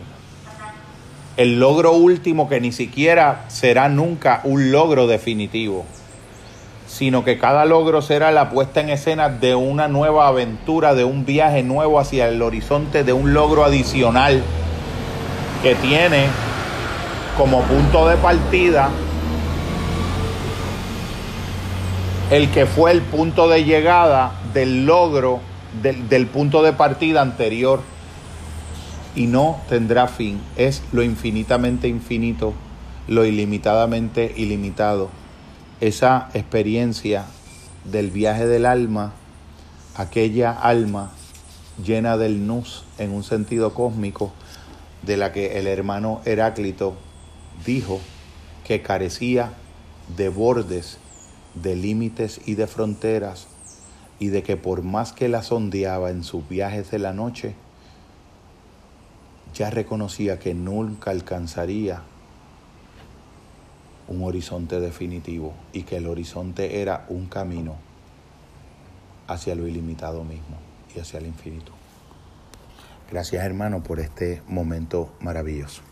[1.36, 5.84] el logro último que ni siquiera será nunca un logro definitivo,
[6.86, 11.26] sino que cada logro será la puesta en escena de una nueva aventura, de un
[11.26, 14.43] viaje nuevo hacia el horizonte, de un logro adicional
[15.62, 16.26] que tiene
[17.36, 18.91] como punto de partida
[22.31, 25.41] el que fue el punto de llegada del logro
[25.83, 27.81] del, punto de partida anterior
[29.14, 30.39] y no tendrá fin.
[30.57, 32.53] Es lo infinitamente infinito,
[33.07, 35.09] lo ilimitadamente ilimitado.
[35.81, 37.24] Esa experiencia
[37.85, 39.12] del viaje del alma,
[39.97, 41.12] aquella alma
[41.83, 44.33] llena del nus en un sentido cósmico,
[45.01, 46.95] de la que el hermano Heráclito
[47.64, 48.01] dijo
[48.66, 49.53] que carecía
[50.14, 50.99] de bordes,
[51.62, 53.46] de límites y de fronteras,
[54.18, 57.54] y de que por más que la sondeaba en sus viajes de la noche,
[59.54, 62.02] ya reconocía que nunca alcanzaría
[64.09, 67.76] un horizonte definitivo y que el horizonte era un camino
[69.26, 70.56] hacia lo ilimitado mismo
[70.94, 71.72] y hacia el infinito.
[73.11, 75.88] Gracias hermano por este momento maravilloso.